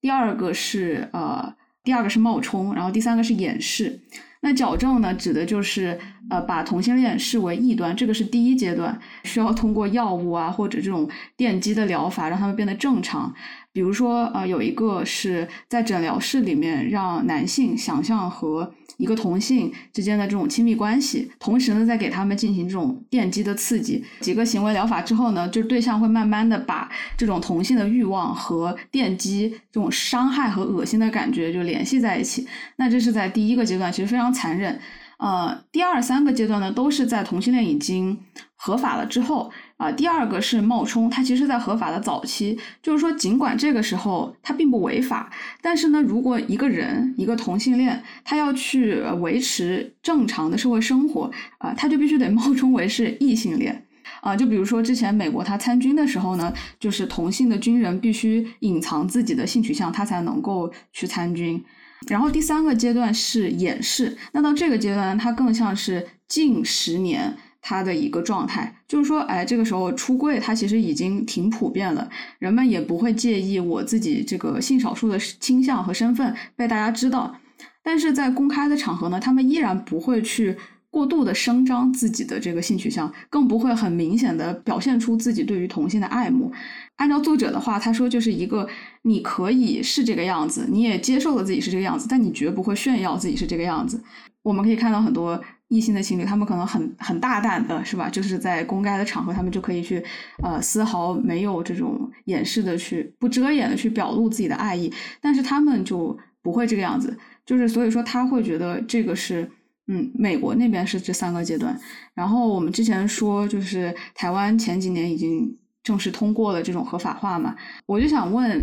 [0.00, 4.00] 第二个是呃，第二个是冒充，然后第三个是掩饰。
[4.40, 5.98] 那矫正呢，指的就是
[6.30, 13.32] 呃，把同性恋视为异端，这个是第一阶段，需要通过药物啊或者这种电击的疗法，让他们变得正常。
[13.72, 24.04] 比如说，呃，有一个是在诊疗室里面让男性想象和一个同性之间的这种亲密关系，同时呢，再给他们进行这种电击的刺激。
[24.20, 32.46] 几个行为疗法之后呢，就对象会慢慢的把这种同性的欲望和电击这种伤害和恶心的感觉就联系在一起。
[32.76, 34.80] 那这是在第一个阶段，其实非常残忍。
[35.24, 38.18] 呃，第二三个阶段呢，都是在同性恋已经
[38.56, 39.50] 合法了之后。
[39.78, 53.84] 啊，第二个是冒充，它其实，在合法的早期，就是说，尽管这个时候它并不违法，但是呢，如果一个人一个同性恋，他要去维持正常的社会生活，啊，他就必须得冒充为是异性恋，
[54.20, 61.62] 啊，就比如说之前美国他参军的时候呢，就是同性的军人必须隐藏自己的性取向，他才能够去参军。
[62.08, 67.34] 然后第三个阶段是掩饰，那到这个阶段，它更像是近十年。
[67.66, 72.06] 它的一个状态，就是说，哎，这个时候出柜，它其实已经挺普遍了，
[72.38, 77.34] 人们也不会介意我自己这个性少数的倾向和身份被大家知道。
[77.82, 80.54] 但是在公开的场合呢，他们依然不会去
[80.90, 86.52] 过度的声张自己的这个性取向，更不会很明显的表现出自己对于同性的爱慕。
[86.96, 88.68] 按照作者的话，他说就是一个
[89.02, 94.02] 你可以是这个样子，你也接受了自己是这个样子，但你绝不会炫耀自己是这个样子。
[94.42, 95.42] 我们可以看到很多。
[95.68, 98.08] 异性的情侣，他们可能很很大胆的，是吧？
[98.08, 100.00] 就是在公开的场合，他们就可以去，
[100.40, 109.50] 呃，丝毫没有这种掩饰的去不遮掩的去表露自己的爱意，但是他们就不会这个样子，就是所以说他会觉得这个是
[109.88, 111.76] 嗯，美国那边是这三个阶段。
[112.12, 117.54] 然后我们之前说，就是台湾前几年已经正式通过了这种合法化嘛，
[117.86, 118.60] 我就想问，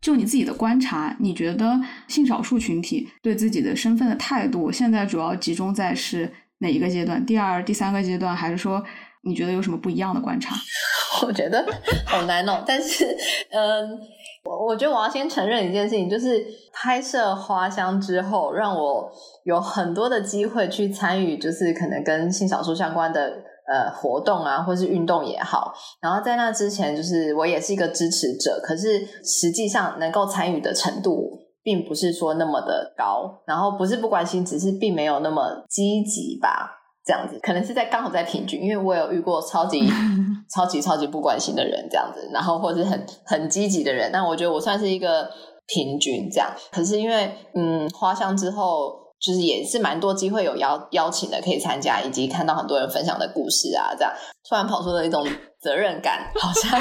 [0.00, 7.24] 就你自己的观察，你觉得性少数群体对自己的身份的态度，现在主要集中在是哪一个阶段？
[7.24, 8.82] 第二、第三个阶段，还是说
[9.22, 10.56] 你觉得有什么不一样的观察？
[11.24, 11.64] 我觉得
[12.04, 13.16] 好难哦，但是，
[13.50, 14.00] 嗯。
[14.44, 19.08] 我我觉得我要先承认一件事情，就是拍摄花香之后，让我
[19.44, 23.32] 有很多的机会去参与，就是可能跟性少数相关的
[23.66, 25.72] 呃活动啊，或是运动也好。
[26.00, 33.42] 然后在那之前，就是我也是一个支持者，可是实际上能够参与的程度，并不是说那么的高。
[33.46, 36.78] 然后不是不关心，只是并没有那么积极吧。
[37.04, 39.80] 这样子可能是在刚好在平均，因为我有遇过超级
[40.54, 45.28] 超级超级不关心的人这样子，然后或者很很积极的人，但我觉得我算是一个
[45.66, 46.48] 平均这样。
[46.70, 54.12] 可是因为嗯花香之后，就是也是蛮多机会有邀邀请的可以参加，以及看到很多人分享的故事啊，这样
[54.48, 55.24] 突然跑出了一种
[55.60, 56.80] 责任感，好像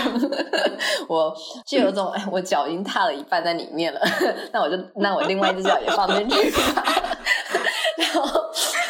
[1.08, 1.34] 我
[1.68, 4.02] 就有种哎，我脚已经踏了一半在里面了，
[4.52, 6.84] 那我就那我另外一只脚也放进去吧，
[7.98, 8.42] 然后。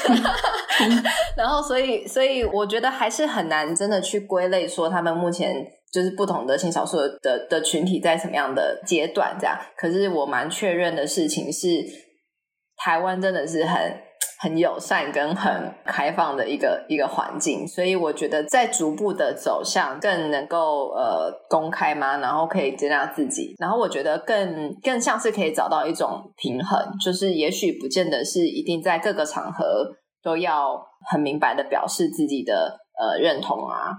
[1.37, 5.55] 然后，所以，所以，我觉得还是很难真的去归类说他们目前
[5.91, 9.55] 就是不同的性少数的的群体在什么样的阶段这样。
[9.77, 11.85] 可是我蛮确认的事情是，
[12.83, 14.01] 台湾真的是很
[14.39, 22.17] 很友善跟很开放的一个一个环境，所以我觉得在逐步的走向更能够呃公开吗？
[22.17, 29.97] 然后可以接纳自己，然后我觉得更更像是可以找到一种平衡，就是也许不见得是一定在各个场合。
[30.23, 30.79] 都要
[31.09, 33.89] 很明白的表示自己的呃认同啊，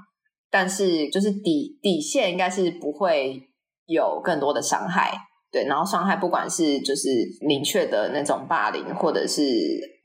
[0.52, 3.42] 但是就是底底线应该是不会
[3.86, 5.10] 有更多的伤害，
[5.52, 7.10] 对，然后伤害不管是就是
[7.42, 9.42] 明确的那种霸凌，或者是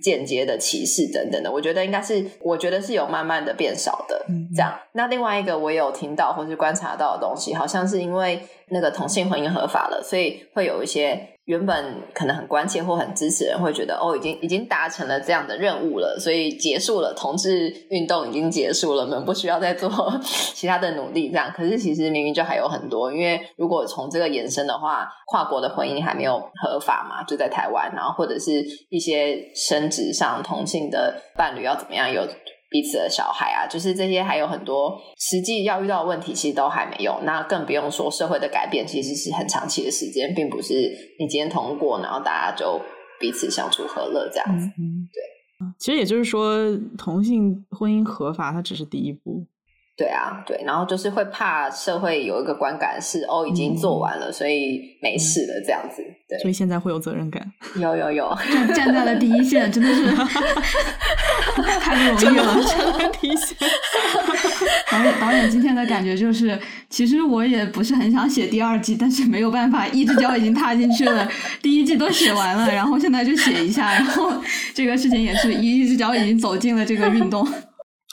[0.04, 4.78] 间接的歧视等等的，我觉得应该是我觉得是有慢慢的变少的，嗯这样。
[4.94, 11.34] 那另外一个我有听到或是观察到的东西，好像是因为那个同性婚姻合法了，所以会有一些。
[11.48, 19.90] 原本可能很关切或很支持人会觉得哦，已经已经达成了这样的任务了，所以结束了，同志运动已经结束了，我们不需要再做
[20.22, 21.30] 其他的努力。
[21.30, 32.28] 这样，可是其实明明就还有很多，因为如果从这个延伸的话，跨国的婚姻还没有合法嘛，就在台湾，然后或者是一些生殖上同性的伴侣要怎么样有。
[32.70, 37.18] 彼此的小孩啊，就是这些，还有很多实际要遇到的问题，其实都还没有。
[37.24, 40.74] 那更不用说社会的改变，其实是很长期的时间，并不是
[41.18, 42.78] 你今天通过，然后大家就
[43.22, 44.68] 彼此相处和乐这样子。
[44.76, 49.46] 对，其实也就是说，同性婚姻合法，它只是第一步。
[49.98, 56.04] 对啊，对，然后就是会怕社会有一个观感是哦，已经做完了，所以没事了这样子。
[56.30, 57.44] 对，所以现在会有责任感。
[57.78, 58.38] 有有有，
[58.76, 60.06] 站在了第一线，真的是
[61.82, 62.64] 太不容易了。
[62.64, 63.58] 站在第一线。
[64.92, 66.60] 导演导演今天的感觉就是，
[66.92, 71.28] 其实我也不是很想写第二季，但是没有办法，一只脚已经踏进去了，
[71.60, 74.32] 第一季都写完了，然后现在就写一下，然后
[74.76, 77.48] 这个事情也是一一只脚已经走进了这个运动。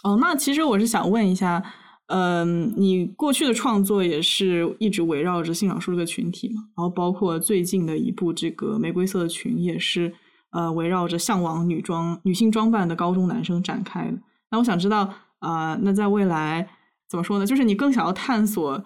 [0.04, 1.64] 哦，那其实我是想问一下，
[2.08, 6.62] 嗯，你过去的创作也是一直围绕着性少数这个群体嘛？
[6.76, 10.12] 然后包括最近的一部这个《玫瑰色的裙》也是，
[10.52, 14.18] 呃，围绕着向往女装、女性装扮的高中男生展开的。
[14.50, 16.68] 那我想知道，啊，那在未来
[17.08, 17.46] 怎么说呢？
[17.46, 18.84] 就是你更想要探索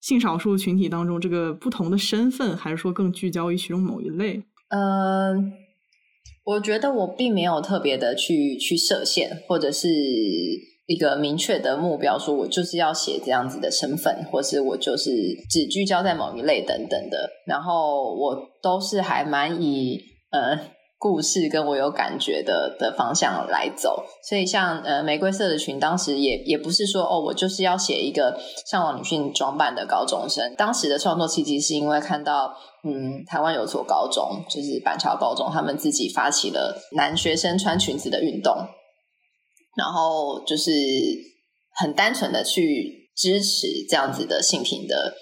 [0.00, 4.44] 性少数群体当中这个不同的身份，还是说更聚焦于其中某一类？
[4.68, 5.52] 嗯。
[6.50, 9.88] 我觉得我并没有特别的去去设限，或者是
[10.86, 15.10] 一个明确的目标，说我就是要写这样子的身份，或是我就是
[15.48, 17.30] 只聚焦在某一类等等的。
[17.46, 20.58] 然后我都是还蛮以呃。
[21.00, 30.54] 故事跟我有感觉的的方向来走，所以像呃玫瑰色的裙，当时也也不是说哦，我就是要写一个向往女性装扮的高中生。
[30.56, 38.54] 当时的创作契机是因为看到嗯台湾有所高中，就是板桥高中，他们自己发起了男学生穿裙子的运动，
[39.78, 40.70] 然后就是
[41.76, 45.14] 很单纯的去支持这样子的性平的。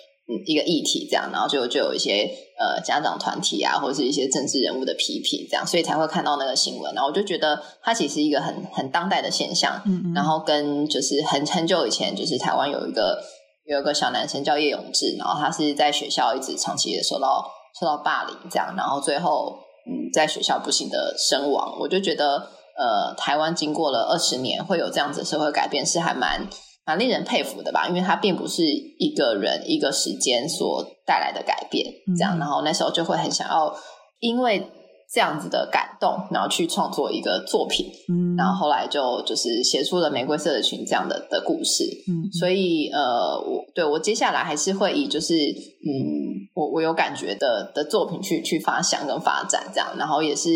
[0.46, 6.92] 一个议题这样，然后就就有一些呃家长团体啊，或者是一些政治人物的批评，这样，所以才会看到那个新闻。
[6.94, 13.18] 然后我就觉得它其实一个很很当代的现象，嗯，然后跟就是很很久以前，就是台湾有一个
[13.64, 17.50] 有一个小男生叫叶永志，然后他是在学校一直长期的受到
[17.80, 21.78] 受到霸凌，这样，然后最后嗯在学校不幸的身亡。
[21.80, 26.46] 我就觉得呃台湾经过了二十年会有这样子社会改变，是还蛮。
[26.88, 31.84] 蛮令人佩服的吧，因为它并不是一个人一个时间所带来的改变，
[32.16, 33.76] 这样，然后那时候就会很想要，
[34.20, 34.66] 因为
[35.12, 41.84] 这样子的感动，然后去创作一个作品，嗯，然后后来就就是写出了《玫瑰色的裙》这样的的故事。
[42.08, 50.50] 嗯，所以呃，我对我接下来还是会以就是嗯，我我有感觉的的作品去去发想跟发展这样，然后也是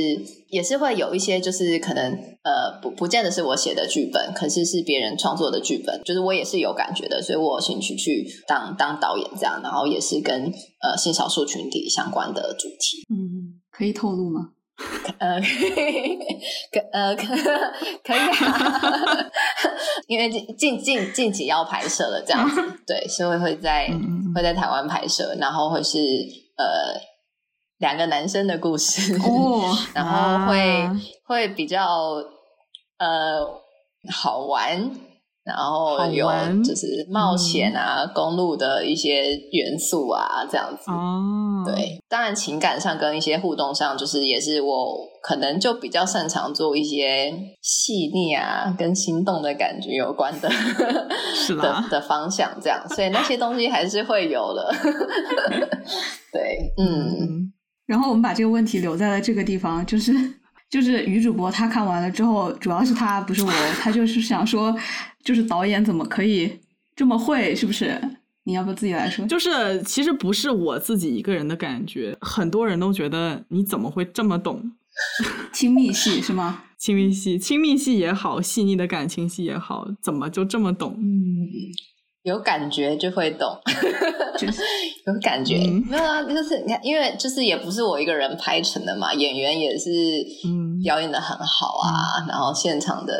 [0.48, 13.06] 也是会有一些就是可能呃不不见得是我写的剧本，可是是别人创作的剧本，就是我也是有感觉的，所以我有兴趣去当当导演这样，然后也是跟呃性少数群体相关的主题。
[13.08, 14.48] 嗯，可以透露吗？
[15.18, 15.40] 呃，
[16.72, 17.26] 可呃可
[18.04, 19.30] 可以啊，
[20.08, 23.88] 因为近近近近期要拍摄了，这样子， 对，所以会在
[24.34, 25.98] 会在台湾拍摄，然后会是
[26.56, 26.98] 呃
[27.78, 32.22] 两个男生的故事，哦，然后会、啊会比较
[32.98, 33.40] 呃
[34.10, 34.90] 好玩。
[35.44, 36.28] 然后有
[36.62, 40.90] 就是冒险啊、公路的一些元素啊，这样子。
[40.90, 50.48] 哦，对，当然情感上跟一些互动上，就是也是我可能就比较擅长做一些细腻啊、跟心动的感觉有关的
[51.34, 54.72] 是啦的的方向，这样，所以那些东西还是会有的。
[56.32, 57.52] 对，嗯，嗯，
[57.86, 60.12] 然后我们把这个问题留在了这个地方，就是
[60.72, 64.74] 就是女主播她看完了之后，主要是她不是我，她就是想说，
[65.22, 66.50] 就是导演怎么可以
[66.96, 68.00] 这么会，是不是？
[68.44, 69.26] 你要不自己来说？
[69.26, 74.72] 就是其实不是我自己一个人的感觉，很多人都觉得你怎么会这么懂
[75.52, 76.64] 亲密戏是吗？
[76.78, 80.96] 亲密戏、亲密戏也好，细腻的感情戏也好，怎么就这么懂？
[80.98, 81.46] 嗯，
[82.22, 83.48] 有感觉就会懂，
[85.06, 86.22] 有感觉、嗯没有啊？
[86.22, 89.90] 就是你看，因为就是也不是我一个人拍成的嘛，演员也是
[90.46, 93.12] 嗯表演的很好啊，然后现场的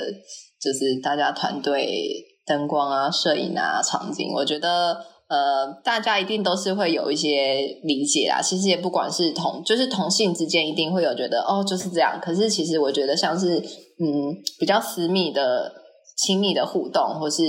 [0.61, 4.97] 就是大家团队灯光啊、摄影啊、场景，我觉得
[5.29, 8.41] 呃，大家一定都是会有一些理解啦。
[8.41, 12.21] 其实也不管是同，就是同性之间一定会有觉得哦就是这样。
[12.23, 15.73] 可是其实我觉得像是嗯比较私密的、
[16.17, 17.43] 亲密的互动，或是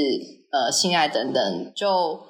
[0.53, 2.21] 呃性爱等等，就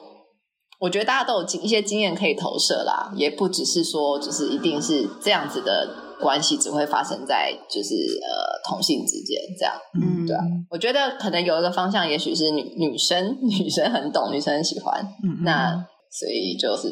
[0.80, 9.76] 我觉得大家都有经一些经验可以投射啦，也不只是说就是一定是这样子的关系只会发生在就是呃同性之间这样。
[10.02, 16.88] 嗯对啊我觉得可能有一个方向，也许是女女生女生很懂，女生很喜欢，嗯嗯那所以就是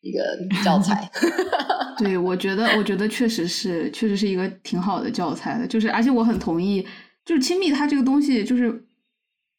[0.00, 0.22] 一个
[0.64, 1.10] 教材。
[1.98, 5.66] 对，我觉得，我觉得确实是，确实是一个挺好的教材的。
[5.66, 6.86] 就是，而且我很同意，
[7.24, 8.85] 就是亲密它这个东西，就是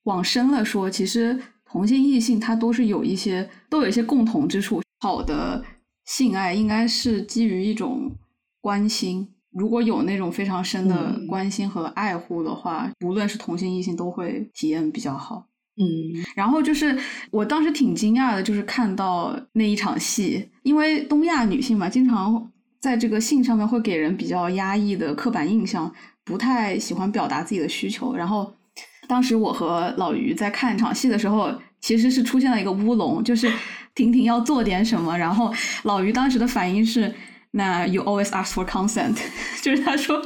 [0.07, 4.81] 往深了说，其实同性异性它都是有一些，都有一些共同之处。
[4.99, 5.63] 好的
[6.05, 8.09] 性爱应该是基于一种
[8.61, 15.45] 关心，如果有那种非常深的嗯关心和爱护的话，无论是同性异性都会体验比较好。
[15.79, 15.85] 嗯
[16.35, 16.97] 然后就是
[17.29, 22.49] 我当时挺惊讶的，就是看到那一场戏，因为东亚女性嘛，经常
[22.79, 25.93] 在这个性上面会给人比较压抑的刻板印象，
[26.23, 28.15] 不太喜欢表达自己的需求。
[28.15, 28.51] 然后
[29.07, 31.51] 当时我和老于在看一场戏的时候，
[31.81, 33.51] 其实是出现了一个乌龙，就是
[33.95, 35.53] 婷婷要做点什么，然后
[35.83, 37.13] 老于当时的反应是，
[37.51, 39.15] 那 you always ask for consent，
[39.63, 40.21] 就是他说。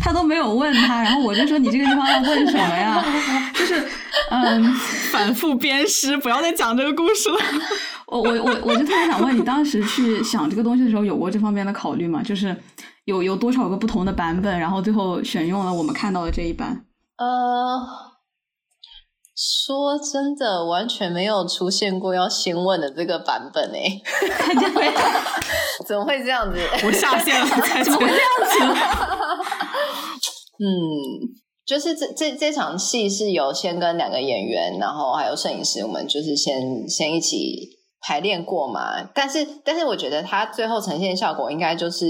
[0.00, 3.04] 他都没有问他，然后我就说你这个地方要问什么呀？
[3.52, 3.88] 就是，
[4.30, 4.72] 嗯，
[5.10, 7.36] 反复鞭尸，不要再讲这个故事了。
[8.06, 12.22] 我我我我就特别想问你，当时去想这个东西的时候，有过这方面的考虑吗？
[12.22, 12.56] 就是
[13.06, 16.84] 有有多少个不同的版本，然后最后选用了我们看到的这一版。
[17.18, 17.80] 呃，
[19.34, 24.00] 说真的，完全没有出现过要先问的这个版本诶，
[25.84, 26.60] 怎么会这样子？
[26.84, 27.46] 我下线了，
[27.84, 28.84] 怎么会这样子。
[30.60, 30.66] 嗯，
[31.66, 37.68] 就是这这这场戏是有先跟两个演员，然后还有摄影师，我们就是先先一起
[38.00, 39.02] 排练过嘛。
[39.12, 42.06] 但是但是我觉得他最后呈现效果应该就是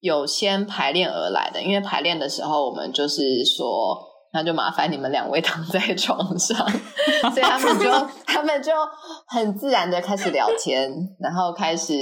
[0.00, 4.08] 有先排练而来的，因为排练的时候我们就是说。
[4.32, 6.56] 那就麻烦你们两位躺在床上，
[7.34, 7.90] 所以他们就
[8.24, 8.72] 他们就
[9.26, 10.88] 很自然的开始聊天，
[11.18, 11.92] 然后开始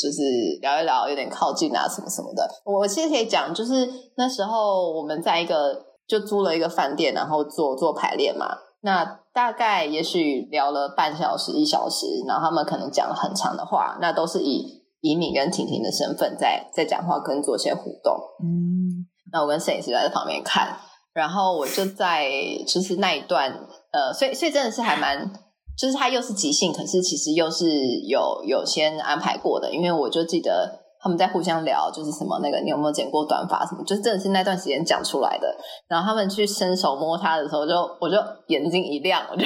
[0.00, 0.22] 就是
[0.60, 2.48] 聊一聊，有点靠近啊什么什么的。
[2.64, 8.46] 我其实可以讲，就是那时候我们在一个就租了一个饭店，然后做做排练嘛。
[8.82, 18.14] 那大概也许聊了半小时一小时，然后他们可能讲了很长的话，那都是以以敏跟婷婷的身份在在讲话跟做些互动。
[18.40, 20.76] 嗯，那我跟摄影师在旁边看。
[21.12, 22.30] 然后我就在
[22.66, 23.52] 就是那一段，
[23.90, 25.30] 呃，所以所以真的是还蛮，
[25.78, 27.66] 就是他又是即兴，可是其实又是
[28.08, 35.54] 有有先安排过的，因为我就记得他们在互相聊，就是什么那个你有没有剪过短发什么，就真的是那段时间讲出来的。
[35.88, 38.16] 然后他们去伸手摸他的时候就，我就
[38.46, 39.44] 眼睛一亮，我就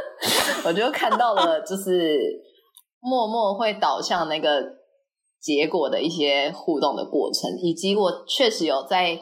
[0.64, 2.18] 我就看到了，就是
[3.00, 4.62] 默默会导向那个
[5.40, 9.18] 结果的一些互动的过程，以及我确实有在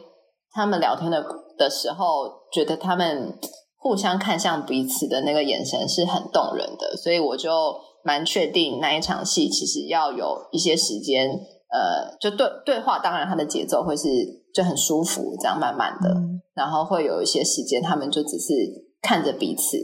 [0.52, 1.24] 他们聊天的
[1.60, 3.38] 的时候，觉得他们
[3.76, 11.28] 互相看向彼此的那个眼神是很动人的，所以我就蛮确定那一场戏其实要有一些时间，
[11.70, 14.08] 呃，就对对话，当然它的节奏会是
[14.54, 18.52] 就很舒服，这样慢慢的，嗯然后会有一些时间，他们就只是
[19.00, 19.78] 看着彼此，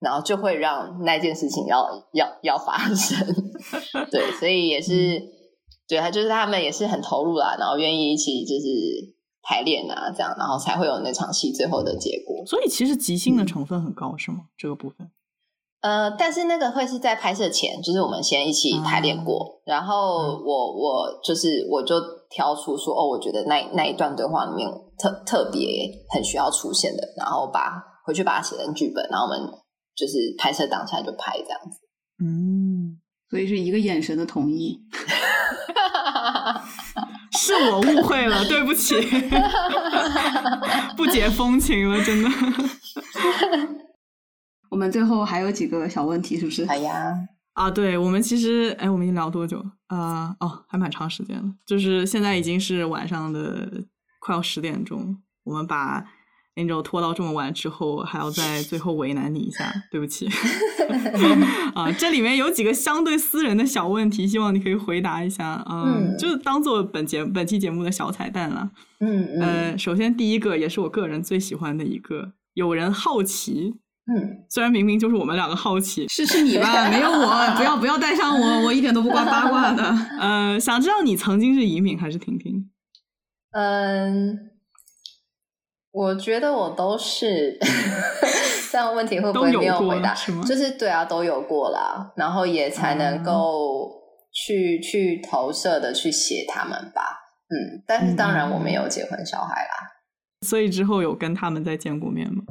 [0.00, 3.26] 然后就会让那件事情要要要发生，
[4.10, 5.22] 对，所以也是，
[5.86, 8.66] 对，他就是他们也是很投入啦，然后愿意一起就是
[9.42, 12.44] 排练啊，这样，然后才会有那场戏最后的结果。
[12.46, 14.46] 所以其实即兴的成分很高，是吗？
[14.56, 15.10] 这个部分
[15.82, 21.98] 呃，但是那个会是在拍摄前，就是我们先一起排练过，然后我我就是我就
[22.28, 24.68] 挑出说，哦，我觉得那那一段对话里面
[24.98, 29.40] 特特别很需要出现的，然后把回去把它写成剧本，然后我们
[29.96, 31.78] 就是拍摄当下就拍这样子。
[32.22, 33.00] 嗯，
[33.30, 34.78] 所以是一个眼神的同意。
[37.32, 38.94] 是我误会了，对不起，
[40.96, 42.30] 不解风情了，真的。
[44.70, 46.64] 我们最后还有几个小问题，是不是？
[46.66, 47.12] 哎呀，
[47.54, 49.72] 啊，对，我们其实，哎，我们已经聊多久了？
[49.88, 51.52] 啊、哦，还蛮长时间了。
[51.66, 53.84] 就是现在已经是晚上的
[54.20, 56.04] 快要十点钟，我们把
[56.82, 60.28] 拖到这么晚之后，还要在最后为难你一下，对不起。
[61.74, 65.64] 啊，这里面有几个相对私人的小问题，希望你可以回答一下。
[65.70, 68.70] 嗯，嗯就是当做本节本期节目的小彩蛋了。
[69.00, 73.74] 嗯嗯呃，首先第一个也是我个人最喜欢的一个，有人好奇，
[74.12, 76.90] 嗯，虽然明明就是我们两个好奇，是是你吧？
[76.90, 79.82] 没有我，不要不要带上我，我一点都不挂八卦的。
[80.20, 82.68] 呃，想知道你曾经是移民还是婷婷？
[83.52, 84.49] 嗯，
[85.92, 87.58] 我觉得我都是
[88.70, 90.14] 这样，问题会不会没有回答？
[90.14, 93.90] 是就是对啊，都有过啦，然后也才能够
[94.32, 97.02] 去、去投射的去写他们吧。
[97.48, 99.90] 嗯，但是当然我没有结婚小孩啦。
[100.46, 102.42] 所以之后有跟他们再见过面吗？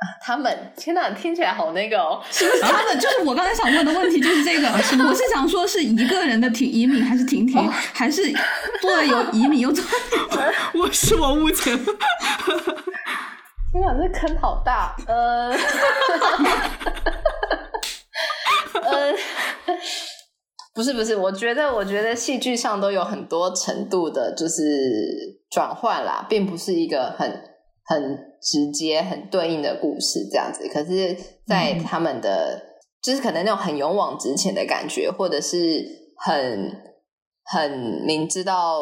[0.22, 2.22] 他们天呐，听起来好那个哦。
[2.30, 2.98] 是 不是他们？
[2.98, 4.68] 就是我刚才想问的问题，就是这个。
[4.68, 8.22] 我是想说，是一个人的婷移民，还是婷婷，还是
[8.80, 9.84] 做了有移民又做？
[10.74, 11.78] 我是我误解了。
[13.72, 14.96] 天呐，这坑好大。
[15.06, 15.50] 呃，
[18.82, 19.14] 呃，
[20.74, 24.62] 不是不是，我觉得我觉得戏剧上都有很多程度的，就是
[25.50, 27.49] 转换啦，并不是一个很
[27.84, 30.68] 很直接、很对应的故事这样子。
[30.68, 31.16] 可是，
[31.46, 32.62] 在他们的、
[33.02, 35.84] 就是可能那种很勇往直前的感觉，或者是
[36.16, 36.70] 很
[37.44, 37.70] 很
[38.04, 38.80] 明知道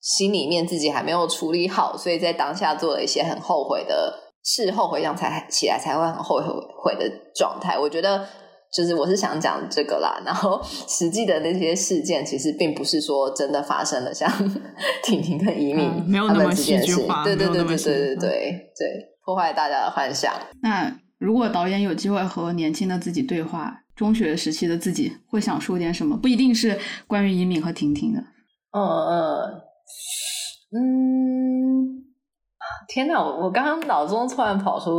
[0.00, 6.36] 心里面自己还没有处理好，所以在当下做了一些很后悔的事，后回想才起来才会很后
[6.82, 7.78] 悔的状态。
[7.78, 8.26] 我觉得
[8.72, 14.30] 就是我是想讲这个啦，然后实际的那些事件其实并不是说真的发生了，像
[15.02, 20.32] 婷婷跟移民、嗯没有那么戏剧化对对对对对对对对，破坏大家的幻想。
[20.62, 26.16] 那如果导演有机会和年轻的自己对话，中学时期的自己会想说点什么？
[26.16, 28.20] 不一定是关于移民和婷婷的。
[28.72, 29.62] 嗯嗯
[30.70, 32.04] 嗯，
[32.88, 33.18] 天哪！
[33.18, 34.92] 我我刚刚脑中突然跑出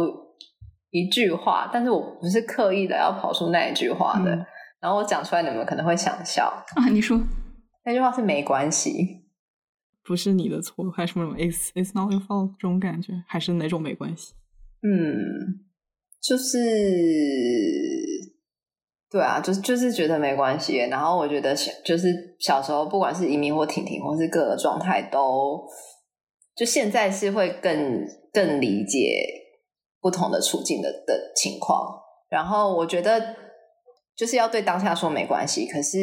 [0.91, 4.45] 一句话，但是我不是刻意的要跑出那一句话的，嗯
[4.81, 6.45] 然后我讲出来，你们可能会想笑。
[6.75, 7.19] 啊，你说
[7.83, 9.25] 那句话是没关系，
[10.03, 14.33] 不是你的错，还是什么 “it's it's not your fault” 这种感觉，还是哪种没关系？
[14.81, 15.59] 嗯，
[16.21, 16.57] 就是
[19.11, 20.77] 对啊，就是就是觉得没关系。
[20.77, 25.67] 然后我觉得小就是小时候，不管是移民或婷婷，或是各个状态都，
[26.55, 29.25] 就现在是会更更理解
[30.01, 31.99] 不同的处境的的情况。
[32.29, 33.35] 然后我觉得
[34.15, 35.97] 就是要对当下说没关系，可是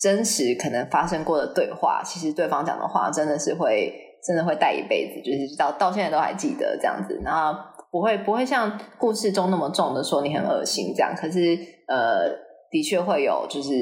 [0.00, 3.92] 真实可能发生过的对话，其实对方讲的话真的是会
[4.26, 7.20] 真的会带一辈子，就是到到现在都还记得这样子。
[7.24, 7.58] 然后
[7.90, 11.56] 不会不会像故事中那么重的说你很恶心这样，可是
[11.86, 12.28] 呃，
[12.70, 13.72] 的确会有就是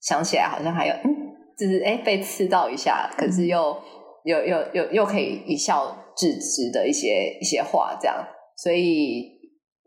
[0.00, 1.10] 想起来好像还有嗯，
[1.58, 3.76] 就是哎被刺到一下，可是又
[4.24, 8.16] 又又又又可以一笑置之的一些一些话这样，
[8.56, 9.34] 所以。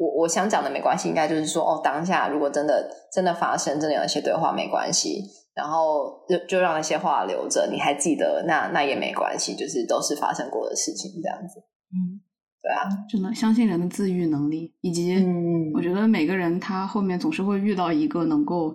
[0.02, 5.22] 我我想讲的没关系，应该就是说，哦，当下如果真的真的发生，真的有一些对话没关系，
[5.54, 11.60] 然后就就让那些话留着，你还记得，那那也没关系，就是都是发生过的事情，这样子。
[11.92, 12.22] 嗯，
[12.62, 18.74] 对啊，真的相信人的自愈能力，以及嗯我觉得每个人他后面总是会遇到一个能够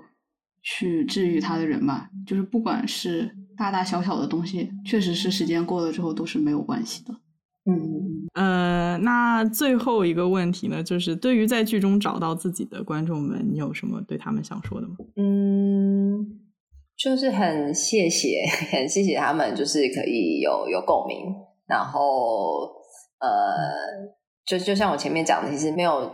[0.63, 7.15] 去治愈他的人吧，就是不管是大大小小的东西，确实是时间过了之后都是没有关系的。
[7.67, 14.97] 嗯呃，那最后一个问题呢，就是对于在剧中找到自己的观众们，你有什么对他们想说的吗？
[15.17, 16.41] 嗯，
[16.97, 21.19] 就是很谢谢， 很谢谢他们，就是可以有有共鸣，
[21.67, 22.01] 然后
[23.21, 24.13] 呃，
[24.45, 26.13] 就就像我前面讲的，其实没有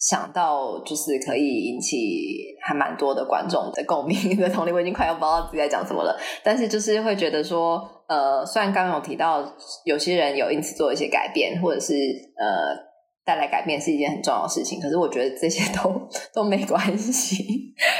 [0.00, 6.18] 想到，就是可以引起还蛮多的观众的共鸣 的同理，我已经快要不知道自己在讲什么了。
[6.42, 9.44] 但是就是会觉得说，呃，虽然刚刚有提到
[9.84, 11.94] 有些人有因此做一些改变，或者是
[12.36, 12.90] 呃。
[13.22, 17.44] 带来改变是一件很重要的事情，可是我觉得这些都都没关系。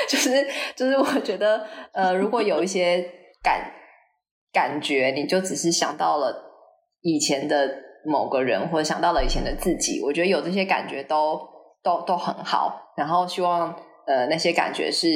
[0.09, 0.45] 就 是
[0.75, 3.01] 就是，我觉得呃，如果有一些
[3.41, 3.71] 感
[4.51, 6.35] 感觉，你就只是想到了
[7.03, 7.71] 以前的
[8.05, 11.39] 某个人，或者想到了以前的自己，我觉得有这些感觉都
[11.83, 12.93] 都都很好。
[12.97, 13.75] 然后希望
[14.07, 15.09] 呃那些感觉是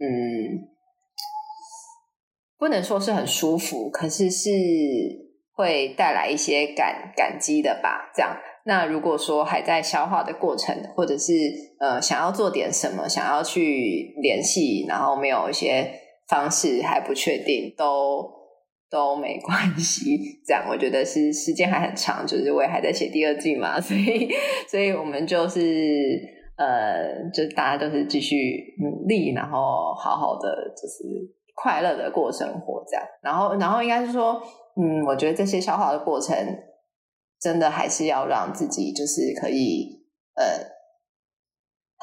[0.00, 0.68] 嗯，
[2.58, 4.50] 不能说是很舒服，可是是
[5.54, 8.36] 会带来一些感感激的吧，这样。
[8.64, 11.32] 那如果说还在消化的过程，或者是
[11.80, 15.90] 呃想要做点什么，想要去联系，然后没有一些
[16.28, 18.30] 方式还不确定，都
[18.90, 20.40] 都没关系。
[20.46, 24.28] 这样我觉得是时间还很长，就是我也还在写第二季嘛，所以
[24.68, 25.60] 所以我们就是
[26.56, 31.04] 呃，就大家都是继续努力，然后好好的就是
[31.54, 33.04] 快乐的过生活，这样。
[33.22, 34.40] 然后然后应该是说，
[34.76, 36.34] 嗯，我觉得这些消化的过程。
[37.40, 40.04] 真的还是要让自己就是可以
[40.34, 40.44] 呃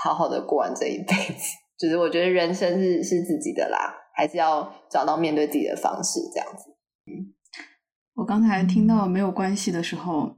[0.02, 6.74] 好好的过完这一辈子， 就是我觉得人生是是自己的啦，还是要找到面对自己的方式，这样子。
[7.08, 7.34] 嗯，
[8.16, 10.36] 我刚才听到没有关系的时候，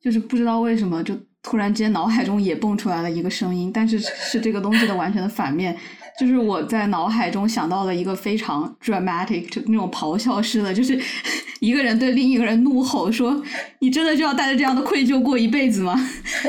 [0.00, 5.76] 就是不知道为什么就突然之间脑海中也蹦出来了一个声音，但是是这个东西的完全的反面。
[6.18, 11.00] 就是我在脑海中想到了一个非常 dramatic，就那种咆哮式的，就是
[11.60, 13.42] 一个人对另一个人怒吼说
[13.80, 15.94] ：“你真的就要带着这样的愧疚过一辈子吗？”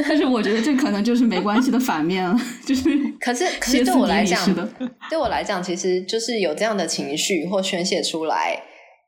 [0.03, 2.89] 但是我觉得这可能就是没关系的反面了，就是。
[3.17, 4.43] 可是，可是对我来讲，
[5.09, 8.61] 对我来讲，其实就是有这样的情绪或宣泄出来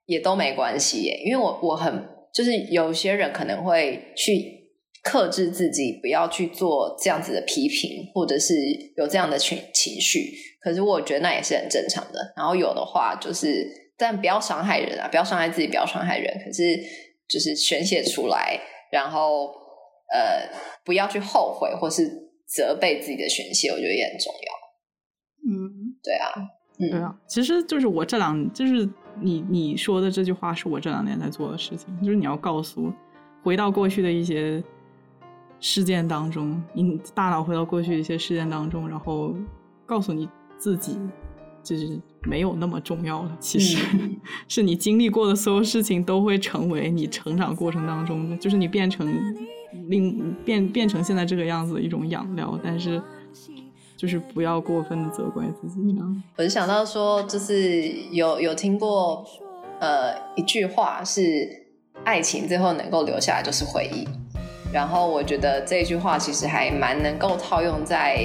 [0.06, 4.62] 也都没关系耶，因为我我很就是有些人可能会去。
[5.06, 8.56] 克制自己，不要去做这样子的批评，或者是
[8.96, 10.32] 有这样的情情绪。
[10.62, 12.34] 可是我觉得那也是很正常的。
[12.38, 13.68] 然后有的话，就是
[13.98, 16.34] 但不要伤害人啊，不要伤害自己，不要伤害人。
[16.46, 16.80] 可是
[17.28, 18.58] 就是宣泄出来，
[18.94, 19.48] 然后
[20.14, 20.48] 呃，
[20.86, 22.10] 不要去后悔或是
[22.48, 24.54] 责备自己的宣泄，我觉得也很重要。
[25.52, 26.32] 嗯，对啊，
[26.80, 28.88] 对啊，其实就是我这两，就是
[29.20, 32.92] 你你说的这句话，是我这两年在做的事情，就是你要告诉
[33.42, 34.64] 回到过去的一些。
[35.66, 39.34] 事件当中，你大脑回到过去一些事件当中，然后
[39.86, 40.28] 告诉你
[40.58, 41.00] 自己，
[41.64, 43.38] 就是没有那么重要了。
[43.40, 43.82] 其实
[44.50, 49.08] 是你经历过的所有事情都会成为你成长过程当中的，就是你变成
[49.88, 52.60] 另变变成现在这个样子的一种养料。
[52.62, 53.02] 但是
[54.04, 55.94] 就是不要过分的责怪自己。
[55.94, 56.02] 呢，
[56.36, 59.26] 我就想到说，就是有有听过
[59.80, 61.64] 呃一句话是，
[62.04, 64.06] 爱情最后能够留下来就是回忆。
[64.74, 68.20] 然后我觉得这句话其实还蛮能够套用在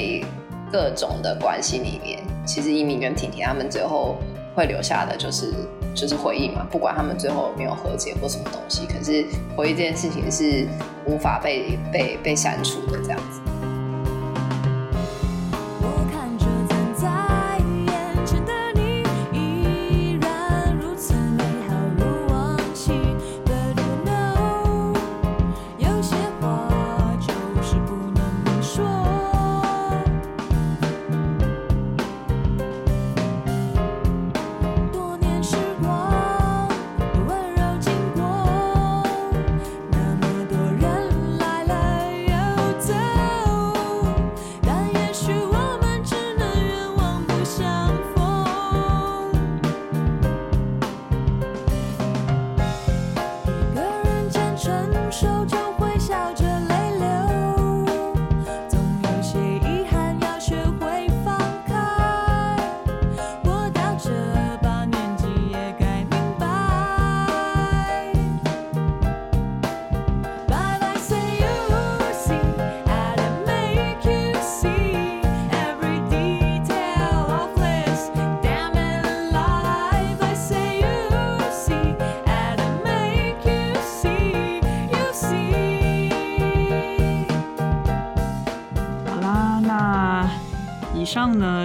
[0.73, 2.25] 各种的关系里面。
[2.45, 4.17] 其实一鸣跟婷婷他们最后
[4.57, 5.55] 会留下的就是
[5.95, 9.25] 就是回忆嘛，不管他们最后有没有和解或什么东西，可是
[9.57, 10.67] 回忆这件事情是
[11.07, 13.41] 无法被被被删除的这样子。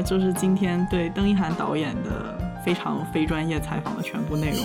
[0.04, 4.60] 就是今天对邓一涵导演的非常非专业采访的全部内容。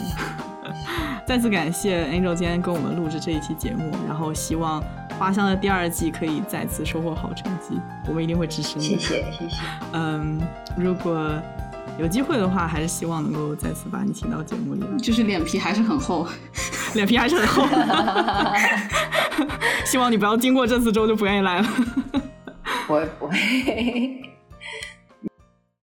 [1.26, 4.82] 再次感谢 Angel 今天跟我们录制这一期节目，然后希望
[5.18, 8.84] 花香的第二季可以再次收获好成绩，我们一定会支持你。
[8.84, 9.56] 谢谢谢谢。
[9.92, 10.40] 嗯，
[10.76, 11.30] 如果
[11.98, 14.82] 有机会的话，还是希望能够再次把你请到节目里。
[15.02, 16.26] 就是脸皮还是很厚，
[16.94, 17.66] 脸皮还是很厚。
[19.84, 21.68] 希望你不要经过这次之后就不愿意来了。
[22.86, 23.36] 不会不会。